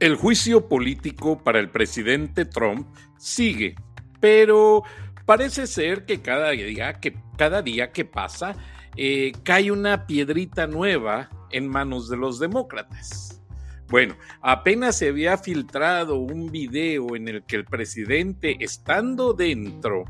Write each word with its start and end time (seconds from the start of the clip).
El 0.00 0.14
juicio 0.14 0.68
político 0.68 1.42
para 1.42 1.58
el 1.58 1.70
presidente 1.70 2.44
Trump 2.44 2.86
sigue, 3.16 3.74
pero 4.20 4.84
parece 5.26 5.66
ser 5.66 6.06
que 6.06 6.20
cada 6.20 6.52
día 6.52 7.90
que, 7.90 8.04
pasa 8.04 8.54
eh, 8.96 9.32
cae 9.42 9.72
una 9.72 10.06
piedrita 10.06 10.68
nueva 10.68 11.28
en 11.50 11.66
manos 11.66 12.08
de 12.08 12.16
los 12.16 12.38
demócratas. 12.38 13.42
Bueno, 13.88 14.16
apenas 14.40 14.96
se 14.98 15.08
había 15.08 15.36
filtrado 15.36 16.14
un 16.14 16.52
video 16.52 17.16
en 17.16 17.26
el 17.26 17.42
que 17.42 17.56
el 17.56 17.64
presidente, 17.64 18.56
estando 18.60 19.32
dentro 19.32 20.04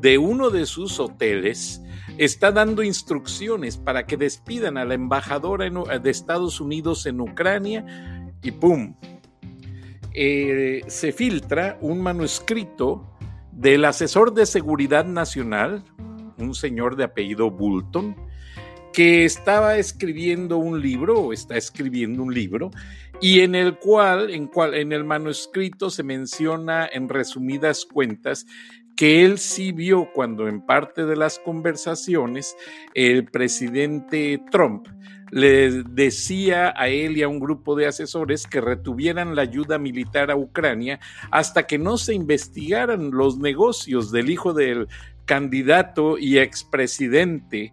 de 0.00 0.18
uno 0.18 0.50
de 0.50 0.66
sus 0.66 0.98
hoteles, 0.98 1.80
está 2.18 2.50
dando 2.50 2.82
instrucciones 2.82 3.76
para 3.76 4.04
que 4.04 4.16
despidan 4.16 4.78
a 4.78 4.84
la 4.84 4.94
embajadora 4.94 5.70
de 5.70 6.10
Estados 6.10 6.60
Unidos 6.60 7.06
en 7.06 7.20
Ucrania 7.20 8.18
y 8.42 8.50
¡pum! 8.50 8.94
Eh, 10.14 10.82
se 10.88 11.12
filtra 11.12 11.78
un 11.80 12.00
manuscrito 12.00 13.16
del 13.50 13.84
asesor 13.84 14.34
de 14.34 14.46
seguridad 14.46 15.04
nacional, 15.04 15.84
un 16.38 16.54
señor 16.54 16.96
de 16.96 17.04
apellido 17.04 17.50
Bulton, 17.50 18.16
que 18.92 19.24
estaba 19.24 19.76
escribiendo 19.76 20.58
un 20.58 20.82
libro, 20.82 21.18
o 21.18 21.32
está 21.32 21.56
escribiendo 21.56 22.22
un 22.22 22.34
libro, 22.34 22.70
y 23.22 23.40
en 23.40 23.54
el 23.54 23.78
cual, 23.78 24.30
en, 24.30 24.48
cual, 24.48 24.74
en 24.74 24.92
el 24.92 25.04
manuscrito 25.04 25.90
se 25.90 26.02
menciona 26.02 26.88
en 26.92 27.08
resumidas 27.08 27.86
cuentas 27.86 28.46
que 28.96 29.24
él 29.24 29.38
sí 29.38 29.70
vio 29.70 30.08
cuando 30.12 30.48
en 30.48 30.60
parte 30.60 31.06
de 31.06 31.14
las 31.14 31.38
conversaciones 31.38 32.56
el 32.94 33.24
presidente 33.26 34.42
Trump 34.50 34.88
le 35.30 35.84
decía 35.84 36.74
a 36.76 36.88
él 36.88 37.16
y 37.16 37.22
a 37.22 37.28
un 37.28 37.38
grupo 37.38 37.76
de 37.76 37.86
asesores 37.86 38.46
que 38.46 38.60
retuvieran 38.60 39.36
la 39.36 39.42
ayuda 39.42 39.78
militar 39.78 40.32
a 40.32 40.36
Ucrania 40.36 40.98
hasta 41.30 41.66
que 41.66 41.78
no 41.78 41.98
se 41.98 42.14
investigaran 42.14 43.12
los 43.12 43.38
negocios 43.38 44.10
del 44.10 44.30
hijo 44.30 44.52
del 44.52 44.88
candidato 45.24 46.18
y 46.18 46.38
expresidente 46.38 47.72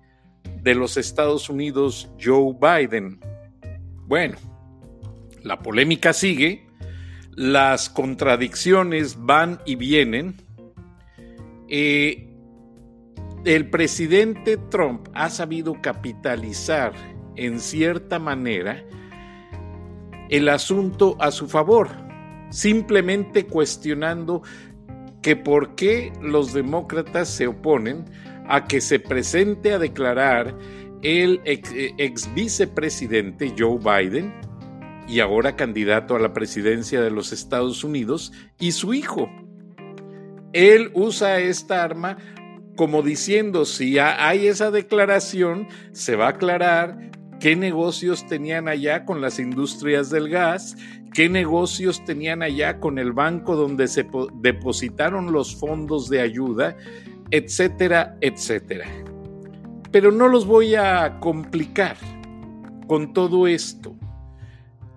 de 0.61 0.75
los 0.75 0.95
Estados 0.95 1.49
Unidos, 1.49 2.09
Joe 2.21 2.53
Biden. 2.53 3.19
Bueno, 4.07 4.37
la 5.43 5.59
polémica 5.59 6.13
sigue, 6.13 6.67
las 7.35 7.89
contradicciones 7.89 9.17
van 9.19 9.59
y 9.65 9.75
vienen. 9.75 10.35
Eh, 11.67 12.29
el 13.45 13.69
presidente 13.69 14.57
Trump 14.57 15.07
ha 15.13 15.29
sabido 15.29 15.81
capitalizar 15.81 16.93
en 17.35 17.59
cierta 17.59 18.19
manera 18.19 18.83
el 20.29 20.49
asunto 20.49 21.15
a 21.19 21.31
su 21.31 21.47
favor, 21.47 21.89
simplemente 22.49 23.45
cuestionando 23.45 24.43
que 25.21 25.35
por 25.35 25.75
qué 25.75 26.11
los 26.21 26.53
demócratas 26.53 27.29
se 27.29 27.47
oponen 27.47 28.05
a 28.47 28.65
que 28.65 28.81
se 28.81 28.99
presente 28.99 29.73
a 29.73 29.79
declarar 29.79 30.55
el 31.01 31.41
ex, 31.45 31.71
ex, 31.97 32.33
vicepresidente 32.33 33.53
Joe 33.57 33.77
Biden 33.77 34.33
y 35.09 35.19
ahora 35.19 35.55
candidato 35.55 36.15
a 36.15 36.19
la 36.19 36.33
presidencia 36.33 37.02
de 37.02 37.11
los 37.11 37.33
Estados 37.33 37.83
Unidos 37.83 38.31
y 38.59 38.71
su 38.73 38.93
hijo. 38.93 39.29
Él 40.53 40.91
usa 40.93 41.39
esta 41.39 41.83
arma 41.83 42.17
como 42.79 43.02
diciendo 43.02 43.65
si 43.65 43.99
hay 43.99 44.47
esa 44.47 44.71
declaración, 44.71 45.67
se 45.91 46.15
va 46.15 46.27
a 46.27 46.30
aclarar 46.30 47.11
qué 47.41 47.57
negocios 47.57 48.25
tenían 48.25 48.69
allá 48.69 49.03
con 49.03 49.19
las 49.19 49.37
industrias 49.37 50.09
del 50.09 50.30
gas, 50.30 50.77
qué 51.13 51.27
negocios 51.27 52.05
tenían 52.05 52.41
allá 52.41 52.80
con 52.80 52.97
el 52.97 53.11
banco 53.11 53.58
donde 53.58 53.89
se 53.89 54.08
depositaron 54.36 55.33
los 55.33 55.58
fondos 55.58 56.09
de 56.09 56.21
ayuda, 56.21 56.77
etcétera, 57.31 58.15
etcétera. 58.21 58.86
Pero 59.91 60.09
no 60.09 60.30
los 60.30 60.45
voy 60.45 60.76
a 60.76 61.20
complicar 61.20 61.97
con 62.87 63.11
todo 63.11 63.45
esto. 63.45 63.98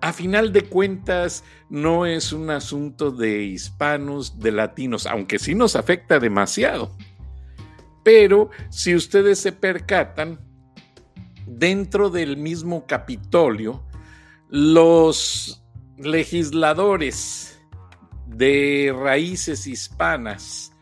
A 0.02 0.12
final 0.12 0.52
de 0.52 0.64
cuentas, 0.64 1.44
no 1.70 2.06
es 2.06 2.32
un 2.32 2.50
asunto 2.50 3.12
de 3.12 3.44
hispanos, 3.44 4.40
de 4.40 4.50
latinos, 4.50 5.06
aunque 5.06 5.38
sí 5.38 5.54
nos 5.54 5.76
afecta 5.76 6.18
demasiado. 6.18 6.96
Pero 8.02 8.50
si 8.68 8.96
ustedes 8.96 9.38
se 9.38 9.52
percatan, 9.52 10.40
dentro 11.46 12.10
del 12.10 12.36
mismo 12.36 12.84
Capitolio, 12.86 13.84
los 14.48 15.64
legisladores 15.96 17.62
de 18.26 18.92
raíces 18.98 19.68
hispanas 19.68 20.72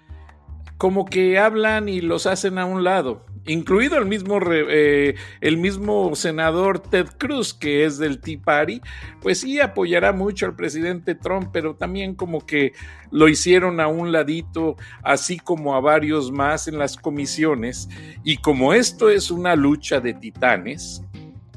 como 0.79 1.05
que 1.05 1.39
hablan 1.39 1.91
y 1.91 2.01
los 2.01 2.25
hacen 2.25 2.57
a 2.57 2.65
un 2.65 2.85
lado 2.85 3.27
incluido 3.53 3.99
el 3.99 4.07
mismo, 4.07 4.39
eh, 4.51 5.15
el 5.41 5.57
mismo 5.57 6.15
senador 6.15 6.79
Ted 6.79 7.07
Cruz, 7.19 7.53
que 7.53 7.85
es 7.85 7.99
del 7.99 8.21
Tea 8.21 8.39
Party, 8.43 8.81
pues 9.21 9.41
sí 9.41 9.61
apoyará 9.61 10.13
mucho 10.13 10.47
al 10.47 10.55
presidente 10.55 11.15
Trump, 11.15 11.49
pero 11.53 11.75
también 11.75 12.15
como 12.15 12.47
que 12.47 12.73
lo 13.11 13.29
hicieron 13.29 13.81
a 13.81 13.89
un 13.89 14.13
ladito, 14.13 14.77
así 15.03 15.39
como 15.39 15.75
a 15.75 15.81
varios 15.81 16.31
más 16.31 16.69
en 16.69 16.79
las 16.79 16.97
comisiones. 16.97 17.89
Y 18.25 18.37
como 18.37 18.73
esto 18.73 19.11
es 19.11 19.31
una 19.31 19.57
lucha 19.57 20.01
de 20.01 20.15
titanes, 20.15 21.03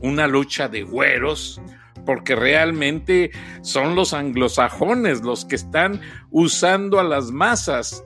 una 0.02 0.28
lucha 0.28 0.68
de 0.68 0.84
güeros, 0.84 1.62
porque 2.06 2.36
realmente 2.36 3.32
son 3.62 3.96
los 3.96 4.14
anglosajones 4.14 5.22
los 5.22 5.46
que 5.46 5.56
están 5.56 6.02
usando 6.32 7.00
a 7.00 7.04
las 7.04 7.32
masas 7.32 8.04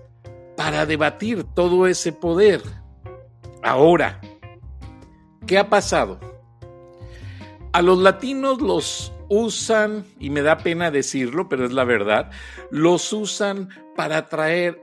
para 0.56 0.86
debatir 0.86 1.44
todo 1.44 1.88
ese 1.88 2.12
poder. 2.12 2.62
Ahora, 3.64 4.22
¿qué 5.46 5.58
ha 5.58 5.70
pasado? 5.70 6.20
A 7.74 7.82
los 7.82 7.98
latinos 7.98 8.62
los 8.62 9.12
usan, 9.30 10.06
y 10.20 10.30
me 10.30 10.42
da 10.42 10.58
pena 10.58 10.92
decirlo, 10.92 11.50
pero 11.50 11.66
es 11.66 11.74
la 11.74 11.84
verdad, 11.84 12.32
los 12.72 13.12
usan 13.14 13.70
para 13.96 14.18
atraer 14.18 14.82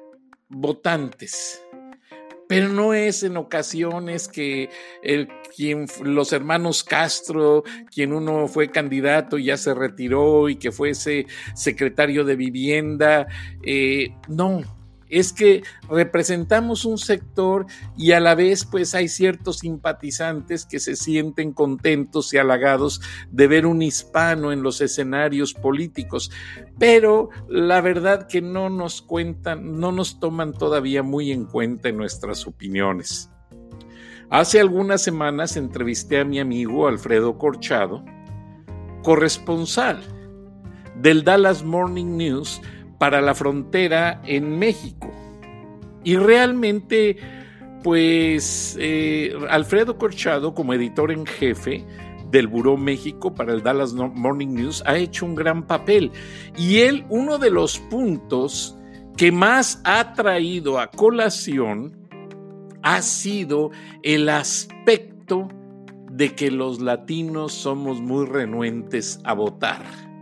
votantes. 0.49 1.61
Pero 2.47 2.69
no 2.69 2.93
es 2.93 3.23
en 3.23 3.39
ocasiones 3.39 4.29
que 4.29 4.69
el, 5.03 5.29
quien, 5.57 5.87
los 6.03 6.33
hermanos 6.33 6.85
Castro, 6.85 7.65
quien 7.91 8.13
uno 8.13 8.49
fue 8.49 8.71
candidato 8.71 9.39
y 9.39 9.47
ya 9.47 9.57
se 9.57 9.73
retiró 9.73 10.49
y 10.49 10.57
que 10.57 10.71
fuese 10.71 11.27
secretario 11.55 12.23
de 12.25 12.37
vivienda, 12.37 13.27
eh, 13.63 14.15
no, 14.29 14.63
es 15.09 15.33
que 15.33 15.63
representamos 15.89 16.85
un 16.85 16.99
sector 16.99 17.67
y 17.97 18.13
a 18.13 18.21
la 18.21 18.35
vez 18.35 18.65
pues 18.65 18.95
hay 18.95 19.09
ciertos 19.09 19.59
simpatizantes 19.59 20.67
que 20.67 20.81
se 20.81 20.97
sienten 20.97 21.53
contentos 21.53 22.33
y 22.33 22.39
halagados 22.39 23.01
de 23.31 23.47
ver 23.47 23.67
un 23.67 23.83
hispano 23.83 24.53
en 24.53 24.63
los 24.63 24.81
escenarios 24.81 25.55
políticos, 25.55 26.31
pero 26.79 27.31
la 27.49 27.81
verdad 27.81 28.27
que 28.27 28.41
no 28.41 28.71
nos 28.71 29.03
cuentan, 29.03 29.79
no 29.79 29.93
nos 29.93 30.21
toman 30.21 30.53
todavía 30.53 31.03
muy 31.03 31.33
en 31.33 31.45
cuenta 31.45 31.89
en 31.89 31.97
nuestras 31.97 32.47
opiniones. 32.47 33.31
Hace 34.31 34.59
algunas 34.59 35.03
semanas 35.03 35.57
entrevisté 35.57 36.19
a 36.19 36.25
mi 36.25 36.41
amigo 36.41 36.89
Alfredo 36.89 37.39
Corchado, 37.39 38.05
corresponsal 39.03 40.03
del 40.97 41.25
Dallas 41.25 41.63
Morning 41.63 42.17
News, 42.17 42.61
para 43.05 43.21
la 43.21 43.35
frontera 43.35 44.23
en 44.25 44.59
México. 44.59 45.13
Y 46.05 46.17
realmente, 46.17 47.19
pues, 47.83 48.79
eh, 48.81 49.35
Alfredo 49.51 49.99
Corchado, 49.99 50.55
como 50.55 50.73
editor 50.73 51.13
en 51.13 51.27
jefe 51.27 51.85
del 52.31 52.47
Buró 52.47 52.79
México 52.79 53.35
para 53.35 53.53
el 53.53 53.63
Dallas 53.63 53.93
Morning 53.93 54.55
News, 54.55 54.83
ha 54.87 54.97
hecho 54.97 55.27
un 55.27 55.35
gran 55.35 55.67
papel. 55.67 56.13
Y 56.57 56.79
él, 56.79 57.05
uno 57.11 57.37
de 57.37 57.51
los 57.51 57.79
puntos 57.79 58.75
que 59.19 59.31
más 59.31 59.83
ha 59.85 60.15
traído 60.15 60.81
a 60.81 60.91
colación 60.91 62.09
ha 62.81 63.03
sido 63.03 63.71
el 64.03 64.31
aspecto 64.31 65.49
de 66.11 66.35
que 66.35 66.51
los 66.51 66.81
latinos 66.81 67.53
somos 67.53 68.01
muy 68.01 68.25
renuentes 68.25 69.21
a 69.25 69.35
votar. 69.35 70.14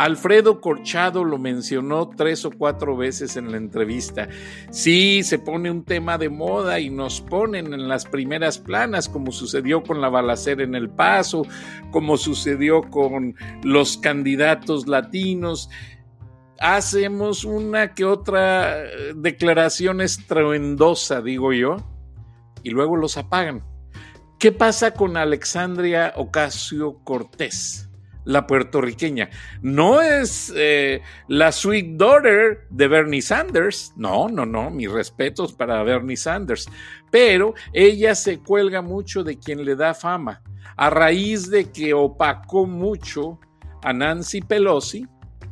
Alfredo 0.00 0.62
Corchado 0.62 1.24
lo 1.24 1.36
mencionó 1.36 2.08
tres 2.08 2.46
o 2.46 2.50
cuatro 2.50 2.96
veces 2.96 3.36
en 3.36 3.50
la 3.50 3.58
entrevista. 3.58 4.30
Sí, 4.70 5.22
se 5.22 5.38
pone 5.38 5.70
un 5.70 5.84
tema 5.84 6.16
de 6.16 6.30
moda 6.30 6.80
y 6.80 6.88
nos 6.88 7.20
ponen 7.20 7.74
en 7.74 7.86
las 7.86 8.06
primeras 8.06 8.58
planas, 8.58 9.10
como 9.10 9.30
sucedió 9.30 9.82
con 9.82 10.00
la 10.00 10.08
balacera 10.08 10.64
en 10.64 10.74
El 10.74 10.88
Paso, 10.88 11.42
como 11.90 12.16
sucedió 12.16 12.80
con 12.80 13.34
los 13.62 13.98
candidatos 13.98 14.88
latinos 14.88 15.68
hacemos 16.62 17.44
una 17.44 17.94
que 17.94 18.06
otra 18.06 18.82
eh, 18.82 19.12
declaración 19.16 20.00
estruendosa, 20.00 21.20
digo 21.20 21.52
yo, 21.52 21.76
y 22.62 22.70
luego 22.70 22.96
los 22.96 23.18
apagan. 23.18 23.62
¿Qué 24.38 24.50
pasa 24.50 24.92
con 24.92 25.18
Alexandria 25.18 26.14
Ocasio 26.16 27.00
Cortés? 27.04 27.89
La 28.24 28.46
puertorriqueña. 28.46 29.30
No 29.62 30.00
es 30.00 30.52
eh, 30.56 31.02
la 31.28 31.52
sweet 31.52 31.96
daughter 31.96 32.66
de 32.70 32.88
Bernie 32.88 33.22
Sanders. 33.22 33.92
No, 33.96 34.28
no, 34.28 34.46
no, 34.46 34.70
mis 34.70 34.90
respetos 34.90 35.52
para 35.52 35.82
Bernie 35.82 36.16
Sanders. 36.16 36.68
Pero 37.10 37.54
ella 37.72 38.14
se 38.14 38.38
cuelga 38.38 38.82
mucho 38.82 39.24
de 39.24 39.38
quien 39.38 39.64
le 39.64 39.76
da 39.76 39.94
fama. 39.94 40.42
A 40.76 40.90
raíz 40.90 41.50
de 41.50 41.70
que 41.70 41.92
opacó 41.94 42.66
mucho 42.66 43.38
a 43.82 43.92
Nancy 43.92 44.40
Pelosi, 44.40 45.06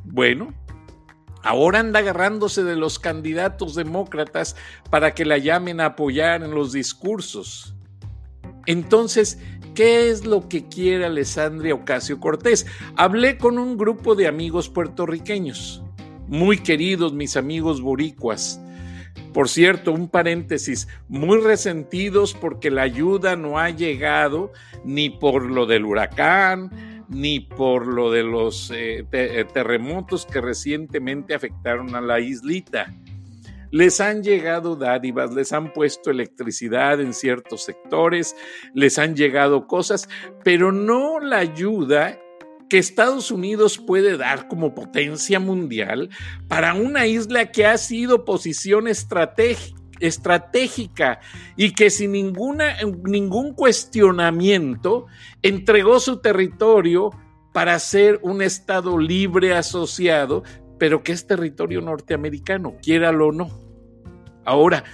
bueno, 0.05 0.55
Ahora 1.43 1.79
anda 1.79 2.01
agarrándose 2.01 2.65
de 2.65 2.77
los 2.77 2.99
candidatos 2.99 3.75
demócratas 3.75 4.57
para 4.91 5.15
que 5.15 5.25
la 5.25 5.39
llamen 5.39 5.81
a 5.81 5.87
apoyar 5.87 6.43
en 6.43 6.51
los 6.51 6.73
discursos. 6.73 7.75
Entonces, 8.67 9.39
¿qué 9.79 10.11
es 10.11 10.27
lo 10.27 10.49
que 10.49 10.65
quiere 10.67 11.05
Alessandria 11.07 11.73
Ocasio 11.73 12.19
Cortés? 12.19 12.67
Hablé 12.97 13.39
con 13.39 13.61
un 13.61 13.79
grupo 13.79 14.17
de 14.17 14.27
amigos 14.27 14.69
puertorriqueños, 14.69 15.85
muy 16.27 16.59
queridos 16.59 17.13
mis 17.13 17.37
amigos 17.37 17.81
boricuas. 17.81 18.61
Por 19.33 19.49
cierto, 19.49 19.93
un 19.93 20.09
paréntesis, 20.09 20.89
muy 21.07 21.39
resentidos 21.41 22.35
porque 22.35 22.73
la 22.73 22.83
ayuda 22.83 23.37
no 23.37 23.61
ha 23.61 23.71
llegado 23.71 24.53
ni 24.85 25.11
por 25.11 25.49
lo 25.49 25.65
del 25.65 25.85
huracán, 25.85 27.05
ni 27.09 27.39
por 27.39 27.87
lo 27.87 28.11
de 28.11 28.25
los 28.25 28.73
eh, 28.73 29.07
eh, 29.13 29.45
terremotos 29.55 30.27
que 30.27 30.41
recientemente 30.41 31.37
afectaron 31.37 31.95
a 31.95 32.01
la 32.01 32.19
islita. 32.19 32.93
Les 33.71 34.01
han 34.01 34.23
llegado 34.23 34.77
dádivas, 34.77 35.35
les 35.35 35.53
han 35.53 35.73
puesto 35.73 36.11
electricidad 36.11 37.01
en 37.01 37.13
ciertos 37.13 37.65
sectores, 37.65 38.35
les 38.75 38.99
han 38.99 39.15
llegado 39.15 39.67
cosas, 39.67 40.09
pero 40.43 40.73
no 40.73 41.21
la 41.21 41.39
ayuda 41.39 42.19
que 42.69 42.79
Estados 42.79 43.31
Unidos 43.31 43.79
puede 43.79 44.17
dar 44.17 44.49
como 44.49 44.75
potencia 44.75 45.41
mundial 45.41 46.11
para 46.49 46.75
una 46.75 47.07
isla 47.07 47.51
que 47.51 47.67
ha 47.67 47.79
sido 47.79 48.25
posición 48.25 48.89
estratégica 48.89 51.21
y 51.57 51.73
que 51.73 51.91
sin 51.91 52.13
ninguna, 52.13 52.77
ningún 53.05 53.55
cuestionamiento 53.55 55.07
entregó 55.43 56.01
su 56.01 56.21
territorio 56.21 57.11
para 57.53 57.79
ser 57.79 58.21
un 58.23 58.43
Estado 58.43 58.99
libre 58.99 59.55
asociado, 59.55 60.43
pero 60.79 61.03
que 61.03 61.13
es 61.13 61.27
territorio 61.27 61.81
norteamericano, 61.81 62.77
quiéralo 62.83 63.29
o 63.29 63.33
no. 63.33 63.51
Ahora, 64.45 64.85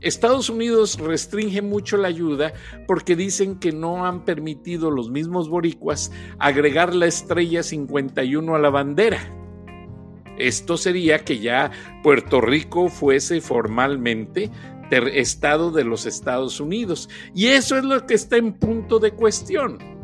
Estados 0.00 0.50
Unidos 0.50 0.98
restringe 0.98 1.62
mucho 1.62 1.96
la 1.96 2.08
ayuda 2.08 2.52
porque 2.86 3.16
dicen 3.16 3.58
que 3.58 3.72
no 3.72 4.06
han 4.06 4.24
permitido 4.24 4.90
los 4.90 5.10
mismos 5.10 5.48
boricuas 5.48 6.12
agregar 6.38 6.94
la 6.94 7.06
estrella 7.06 7.62
51 7.62 8.54
a 8.54 8.58
la 8.58 8.70
bandera. 8.70 9.18
Esto 10.38 10.76
sería 10.76 11.20
que 11.20 11.38
ya 11.38 11.70
Puerto 12.02 12.42
Rico 12.42 12.88
fuese 12.90 13.40
formalmente 13.40 14.50
Estado 14.90 15.70
de 15.70 15.84
los 15.84 16.06
Estados 16.06 16.60
Unidos. 16.60 17.08
Y 17.34 17.46
eso 17.46 17.76
es 17.76 17.84
lo 17.84 18.06
que 18.06 18.14
está 18.14 18.36
en 18.36 18.52
punto 18.52 18.98
de 18.98 19.12
cuestión. 19.12 19.95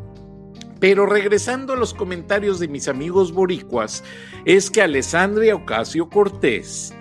Pero 0.82 1.06
regresando 1.06 1.74
a 1.74 1.76
los 1.76 1.94
comentarios 1.94 2.58
de 2.58 2.66
mis 2.66 2.88
amigos 2.88 3.30
boricuas, 3.30 4.02
es 4.44 4.68
que 4.68 4.82
Alessandria 4.82 5.54
Ocasio 5.54 6.10
Cortés 6.10 6.92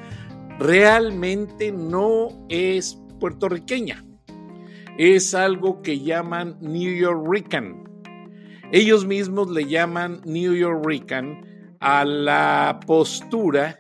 realmente 0.59 1.71
no 1.71 2.27
es 2.47 3.01
puertorriqueña. 3.19 4.05
Es 4.99 5.33
algo 5.33 5.81
que 5.81 5.99
llaman 5.99 6.59
New 6.61 6.95
Yorkican. 6.95 7.89
Ellos 8.71 9.03
mismos 9.03 9.49
le 9.49 9.65
llaman 9.65 10.21
New 10.25 10.53
Yorkican 10.53 11.75
a 11.79 12.05
la 12.05 12.79
postura 12.85 13.79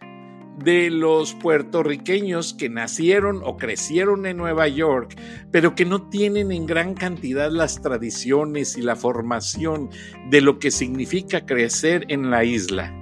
de 0.63 0.89
los 0.89 1.33
puertorriqueños 1.33 2.53
que 2.53 2.69
nacieron 2.69 3.41
o 3.43 3.57
crecieron 3.57 4.25
en 4.25 4.37
Nueva 4.37 4.67
York, 4.67 5.17
pero 5.51 5.75
que 5.75 5.85
no 5.85 6.09
tienen 6.09 6.51
en 6.51 6.65
gran 6.65 6.93
cantidad 6.93 7.51
las 7.51 7.81
tradiciones 7.81 8.77
y 8.77 8.81
la 8.81 8.95
formación 8.95 9.89
de 10.29 10.41
lo 10.41 10.59
que 10.59 10.71
significa 10.71 11.45
crecer 11.45 12.05
en 12.09 12.29
la 12.29 12.43
isla. 12.43 12.93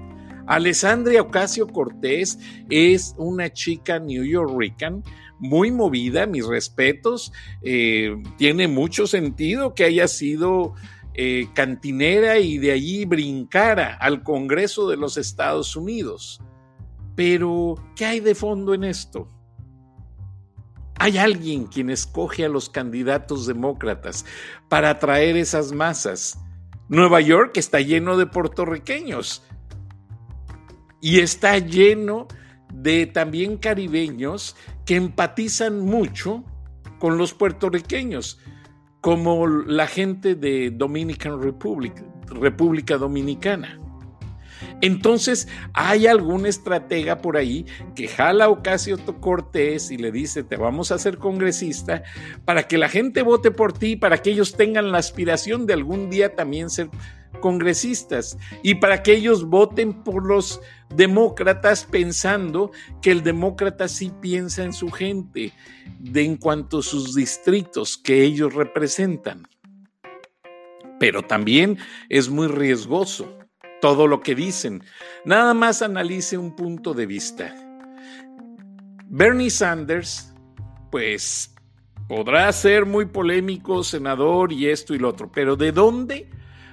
Alessandria 0.48 1.22
Ocasio 1.22 1.68
Cortés 1.68 2.40
es 2.70 3.14
una 3.18 3.54
chica 3.54 4.00
New 4.00 4.24
Yorkican 4.24 5.04
muy 5.40 5.72
movida, 5.72 6.26
mis 6.26 6.46
respetos, 6.46 7.32
eh, 7.62 8.16
tiene 8.38 8.68
mucho 8.68 9.08
sentido 9.08 9.74
que 9.74 9.86
haya 9.86 10.08
sido 10.08 10.74
eh, 11.14 11.48
cantinera 11.54 12.40
y 12.40 12.58
de 12.58 12.72
allí 12.72 13.06
brincara 13.06 13.96
al 13.96 14.24
Congreso 14.24 14.90
de 14.90 14.98
los 14.98 15.18
Estados 15.18 15.76
Unidos. 15.76 16.42
Pero, 17.20 17.76
¿qué 17.98 18.06
hay 18.06 18.22
de 18.22 18.34
fondo 18.34 18.74
en 18.74 18.86
esto? 18.86 19.28
Hay 21.00 21.18
alguien 21.18 21.66
quien 21.66 21.90
escoge 21.90 22.46
a 22.46 22.48
los 22.48 22.70
candidatos 22.70 23.46
demócratas 23.46 24.26
para 24.70 24.92
atraer 24.92 25.36
esas 25.36 25.74
masas. 25.74 26.40
Nueva 26.88 27.20
York 27.20 27.58
está 27.58 27.82
lleno 27.82 28.16
de 28.16 28.26
puertorriqueños 28.26 29.44
y 31.02 31.20
está 31.20 31.58
lleno 31.58 32.30
de 32.74 33.06
también 33.06 33.58
caribeños 33.58 34.56
que 34.86 34.96
empatizan 34.96 35.82
mucho 35.82 36.46
con 37.00 37.18
los 37.18 37.34
puertorriqueños 37.34 38.40
como 39.02 39.46
la 39.46 39.88
gente 39.88 40.36
de 40.36 40.72
Dominican 40.72 41.44
Republic, 41.44 42.02
República 42.28 42.98
Dominicana. 42.98 43.78
Entonces, 44.82 45.48
hay 45.74 46.08
algún 46.08 46.46
estratega 46.46 47.22
por 47.22 47.38
ahí 47.38 47.66
que 47.96 48.08
jala 48.08 48.46
a 48.46 48.50
Ocasio 48.50 48.98
Cortés 49.20 49.92
y 49.92 49.98
le 49.98 50.12
dice, 50.12 50.44
te 50.44 50.56
vamos 50.56 50.92
a 50.92 50.96
hacer 50.96 51.18
congresista 51.18 52.04
para 52.46 52.68
que 52.68 52.78
la 52.78 52.90
gente 52.90 53.22
vote 53.22 53.52
por 53.52 53.74
ti, 53.74 53.96
para 53.96 54.22
que 54.22 54.32
ellos 54.32 54.56
tengan 54.56 54.92
la 54.92 55.00
aspiración 55.00 55.66
de 55.66 55.74
algún 55.74 56.10
día 56.10 56.36
también 56.36 56.70
ser 56.70 56.90
congresistas 57.42 58.38
y 58.64 58.76
para 58.76 59.04
que 59.04 59.14
ellos 59.14 59.46
voten 59.46 60.04
por 60.04 60.26
los 60.26 60.62
demócratas 60.96 61.86
pensando 61.86 62.72
que 63.02 63.12
el 63.12 63.24
demócrata 63.24 63.88
sí 63.88 64.12
piensa 64.22 64.64
en 64.64 64.74
su 64.74 64.90
gente 64.90 65.54
de 66.00 66.24
en 66.24 66.38
cuanto 66.38 66.80
a 66.80 66.84
sus 66.84 67.16
distritos 67.16 67.98
que 67.98 68.24
ellos 68.24 68.54
representan. 68.54 69.48
Pero 71.00 71.22
también 71.22 71.78
es 72.10 72.30
muy 72.30 72.48
riesgoso 72.48 73.39
todo 73.82 74.08
lo 74.08 74.22
que 74.22 74.36
dicen. 74.36 74.84
Nada 75.26 75.54
más 75.54 75.82
analice 75.82 76.38
un 76.38 76.56
punto 76.56 76.94
de 76.94 77.06
vista. 77.06 77.56
Bernie 79.08 79.50
Sanders, 79.50 80.34
pues 80.92 81.56
podrá 82.08 82.52
ser 82.52 82.86
muy 82.86 83.06
polémico, 83.06 83.84
senador 83.84 84.52
y 84.52 84.68
esto 84.68 84.94
y 84.94 85.00
lo 85.00 85.10
otro, 85.10 85.32
pero 85.32 85.56
¿de 85.56 85.72
dónde 85.72 86.30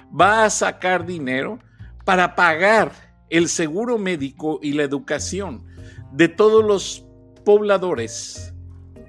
va 0.09 0.45
a 0.45 0.49
sacar 0.49 1.05
dinero 1.05 1.59
para 2.05 2.35
pagar 2.35 2.91
el 3.29 3.49
seguro 3.49 3.97
médico 3.97 4.59
y 4.61 4.73
la 4.73 4.83
educación 4.83 5.65
de 6.11 6.27
todos 6.27 6.63
los 6.63 7.05
pobladores 7.43 8.53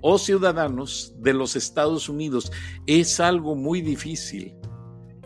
o 0.00 0.18
ciudadanos 0.18 1.14
de 1.18 1.34
los 1.34 1.56
Estados 1.56 2.08
Unidos 2.08 2.52
es 2.86 3.20
algo 3.20 3.54
muy 3.54 3.80
difícil. 3.80 4.54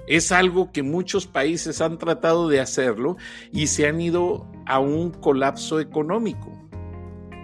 Es 0.06 0.32
algo 0.32 0.72
que 0.72 0.82
muchos 0.82 1.26
países 1.26 1.80
han 1.80 1.98
tratado 1.98 2.48
de 2.48 2.60
hacerlo 2.60 3.16
y 3.52 3.68
se 3.68 3.86
han 3.86 4.00
ido 4.00 4.50
a 4.66 4.78
un 4.78 5.10
colapso 5.10 5.80
económico. 5.80 6.50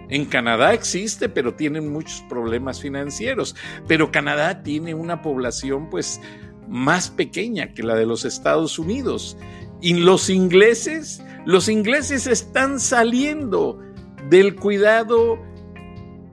En 0.09 0.25
Canadá 0.25 0.73
existe, 0.73 1.29
pero 1.29 1.55
tienen 1.55 1.93
muchos 1.93 2.23
problemas 2.29 2.81
financieros. 2.81 3.55
Pero 3.87 4.11
Canadá 4.11 4.63
tiene 4.63 4.95
una 4.95 5.23
población 5.23 5.91
pues 5.91 6.21
más 6.67 7.11
pequeña 7.11 7.75
que 7.75 7.83
la 7.83 7.95
de 7.95 8.07
los 8.07 8.25
Estados 8.25 8.79
Unidos. 8.79 9.37
Y 9.81 9.95
los 9.95 10.31
ingleses, 10.31 11.23
los 11.45 11.69
ingleses 11.69 12.27
están 12.27 12.81
saliendo 12.81 13.81
del 14.29 14.57
cuidado 14.57 15.39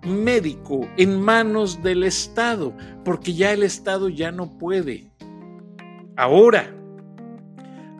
médico 0.03 0.87
en 0.97 1.19
manos 1.19 1.81
del 1.83 2.03
Estado, 2.03 2.73
porque 3.03 3.33
ya 3.33 3.51
el 3.51 3.63
Estado 3.63 4.09
ya 4.09 4.31
no 4.31 4.57
puede. 4.57 5.11
Ahora, 6.17 6.73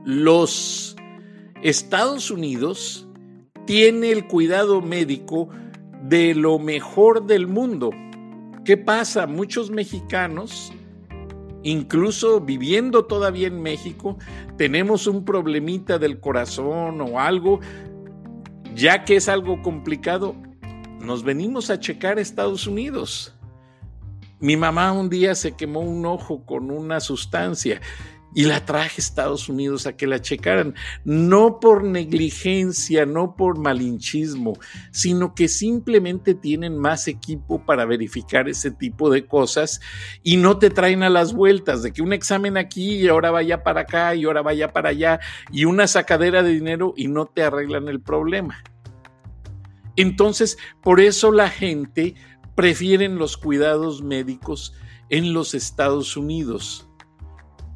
los 0.05 0.95
Estados 1.61 2.31
Unidos 2.31 3.07
tiene 3.65 4.11
el 4.11 4.27
cuidado 4.27 4.81
médico 4.81 5.49
de 6.03 6.35
lo 6.35 6.59
mejor 6.59 7.25
del 7.25 7.47
mundo. 7.47 7.91
¿Qué 8.63 8.77
pasa? 8.77 9.27
Muchos 9.27 9.69
mexicanos 9.69 10.71
incluso 11.65 12.41
viviendo 12.41 13.05
todavía 13.05 13.47
en 13.47 13.61
México, 13.61 14.17
tenemos 14.55 15.07
un 15.07 15.25
problemita 15.25 15.97
del 15.97 16.19
corazón 16.19 17.01
o 17.01 17.19
algo, 17.19 17.59
ya 18.75 19.03
que 19.03 19.15
es 19.15 19.27
algo 19.27 19.61
complicado, 19.63 20.35
nos 20.99 21.23
venimos 21.23 21.71
a 21.71 21.79
checar 21.79 22.19
a 22.19 22.21
Estados 22.21 22.67
Unidos. 22.67 23.34
Mi 24.45 24.57
mamá 24.57 24.91
un 24.91 25.09
día 25.09 25.33
se 25.33 25.53
quemó 25.53 25.79
un 25.79 26.05
ojo 26.05 26.45
con 26.45 26.69
una 26.69 26.99
sustancia. 26.99 27.81
y 28.37 28.43
la 28.43 28.63
traje 28.63 28.95
a 28.97 29.01
Estados 29.01 29.49
Unidos 29.49 29.87
a 29.87 29.95
que 29.95 30.05
la 30.05 30.21
checaran, 30.21 30.75
no 31.05 31.59
por 31.59 31.83
negligencia, 31.85 33.05
no 33.05 33.35
por 33.35 33.57
malinchismo, 33.57 34.53
sino 34.91 35.33
que 35.33 35.47
simplemente 35.47 36.35
tienen 36.35 36.77
más 36.77 37.07
equipo 37.07 37.65
para 37.65 37.85
verificar 37.85 38.49
ese 38.49 38.71
tipo 38.71 39.09
de 39.09 39.25
cosas 39.25 39.79
y 40.21 40.35
no 40.35 40.59
te 40.59 40.69
traen 40.69 41.01
a 41.01 41.09
las 41.09 41.33
vueltas 41.33 41.81
de 41.81 41.93
que 41.93 42.01
un 42.01 42.11
examen 42.11 42.57
aquí 42.57 42.97
y 42.97 43.07
ahora 43.07 43.31
vaya 43.31 43.63
para 43.63 43.81
acá 43.81 44.13
y 44.15 44.25
ahora 44.25 44.41
vaya 44.41 44.73
para 44.73 44.89
allá 44.89 45.21
y 45.49 45.63
una 45.63 45.87
sacadera 45.87 46.43
de 46.43 46.51
dinero 46.51 46.93
y 46.97 47.07
no 47.07 47.25
te 47.25 47.41
arreglan 47.41 47.87
el 47.87 48.01
problema. 48.01 48.61
Entonces, 49.95 50.57
por 50.81 50.99
eso 50.99 51.31
la 51.31 51.49
gente 51.49 52.15
prefiere 52.55 53.07
los 53.09 53.37
cuidados 53.37 54.01
médicos 54.01 54.73
en 55.09 55.33
los 55.33 55.53
Estados 55.53 56.17
Unidos 56.17 56.89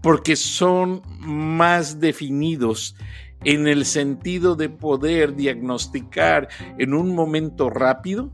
porque 0.01 0.35
son 0.35 1.01
más 1.19 1.99
definidos 1.99 2.95
en 3.43 3.67
el 3.67 3.85
sentido 3.85 4.55
de 4.55 4.69
poder 4.69 5.35
diagnosticar 5.35 6.49
en 6.77 6.93
un 6.93 7.15
momento 7.15 7.69
rápido 7.69 8.31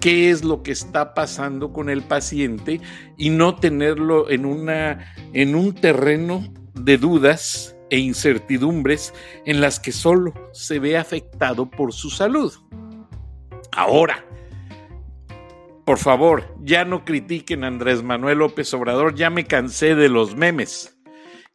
qué 0.00 0.30
es 0.30 0.44
lo 0.44 0.62
que 0.62 0.72
está 0.72 1.14
pasando 1.14 1.72
con 1.72 1.88
el 1.88 2.02
paciente 2.02 2.80
y 3.16 3.30
no 3.30 3.54
tenerlo 3.54 4.30
en, 4.30 4.44
una, 4.46 5.14
en 5.32 5.54
un 5.54 5.74
terreno 5.74 6.52
de 6.74 6.98
dudas 6.98 7.76
e 7.90 7.98
incertidumbres 7.98 9.14
en 9.44 9.60
las 9.60 9.78
que 9.78 9.92
solo 9.92 10.32
se 10.52 10.78
ve 10.80 10.96
afectado 10.96 11.70
por 11.70 11.92
su 11.92 12.10
salud. 12.10 12.52
Ahora, 13.70 14.24
por 15.84 15.98
favor, 15.98 16.44
ya 16.62 16.84
no 16.84 17.04
critiquen 17.04 17.64
a 17.64 17.66
Andrés 17.66 18.02
Manuel 18.02 18.38
López 18.38 18.72
Obrador, 18.74 19.14
ya 19.14 19.30
me 19.30 19.46
cansé 19.46 19.94
de 19.94 20.08
los 20.08 20.36
memes. 20.36 20.96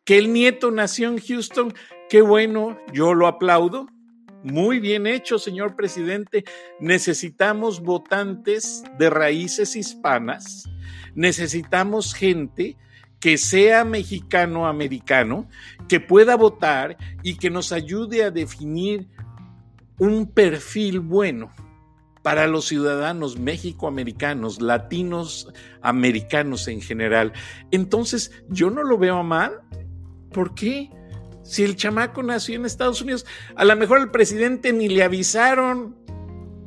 Que 0.04 0.18
el 0.18 0.34
nieto 0.34 0.70
nació 0.72 1.10
en 1.10 1.20
Houston, 1.20 1.74
qué 2.10 2.22
bueno, 2.22 2.78
yo 2.92 3.14
lo 3.14 3.28
aplaudo. 3.28 3.88
Muy 4.44 4.80
bien 4.80 5.08
hecho, 5.08 5.40
señor 5.40 5.76
presidente. 5.76 6.44
Necesitamos 6.80 7.82
votantes 7.82 8.84
de 8.98 9.10
raíces 9.10 9.76
hispanas, 9.76 10.70
necesitamos 11.16 12.14
gente 12.14 12.78
que 13.20 13.38
sea 13.38 13.84
mexicano-americano, 13.84 15.50
que 15.88 16.00
pueda 16.00 16.36
votar 16.36 16.98
y 17.24 17.38
que 17.38 17.50
nos 17.50 17.72
ayude 17.72 18.24
a 18.24 18.32
definir 18.32 19.08
un 19.98 20.28
perfil 20.32 21.00
bueno 21.00 21.52
para 22.28 22.46
los 22.46 22.66
ciudadanos 22.66 23.40
mexicoamericanos, 23.40 24.62
latinos 24.62 25.48
americanos 25.82 26.68
en 26.68 26.82
general. 26.82 27.32
Entonces, 27.72 28.34
yo 28.50 28.70
no 28.70 28.84
lo 28.84 28.98
veo 28.98 29.24
mal. 29.24 29.62
¿Por 30.34 30.54
qué? 30.54 30.90
Si 31.44 31.64
el 31.64 31.78
chamaco 31.78 32.22
nació 32.24 32.58
en 32.58 32.66
Estados 32.66 33.02
Unidos, 33.02 33.26
a 33.56 33.64
lo 33.64 33.78
mejor 33.78 34.00
al 34.00 34.12
presidente 34.12 34.74
ni 34.74 34.90
le 34.90 35.04
avisaron. 35.04 35.96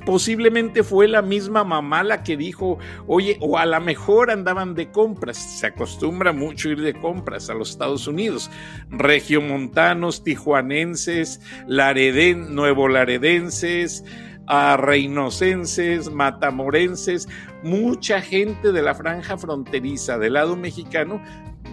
Posiblemente 0.07 0.83
fue 0.83 1.07
la 1.09 1.21
misma 1.21 1.62
mamá 1.62 2.05
la 2.05 2.23
que 2.23 2.38
dijo, 2.38 2.79
oye, 3.07 3.37
o 3.43 3.59
a 3.59 3.67
lo 3.67 3.79
mejor 3.83 4.31
andaban 4.31 4.75
de 4.75 4.90
compras. 4.90 5.37
Se 5.37 5.67
acostumbra 5.67 6.33
mucho 6.33 6.71
ir 6.71 6.81
de 6.81 6.95
compras 6.95 7.50
a 7.50 7.55
los 7.55 7.73
Estados 7.73 8.07
Unidos. 8.07 8.50
Regiomontanos, 8.88 10.25
tijuanenses, 10.25 11.43
lareden, 11.67 12.55
nuevo 12.55 12.88
laredenses, 12.88 14.05
a 14.52 14.76
reinocenses, 14.76 16.11
matamorenses, 16.11 17.28
mucha 17.62 18.21
gente 18.21 18.73
de 18.73 18.83
la 18.83 18.97
franja 18.97 19.38
fronteriza 19.38 20.19
del 20.19 20.33
lado 20.33 20.57
mexicano 20.57 21.23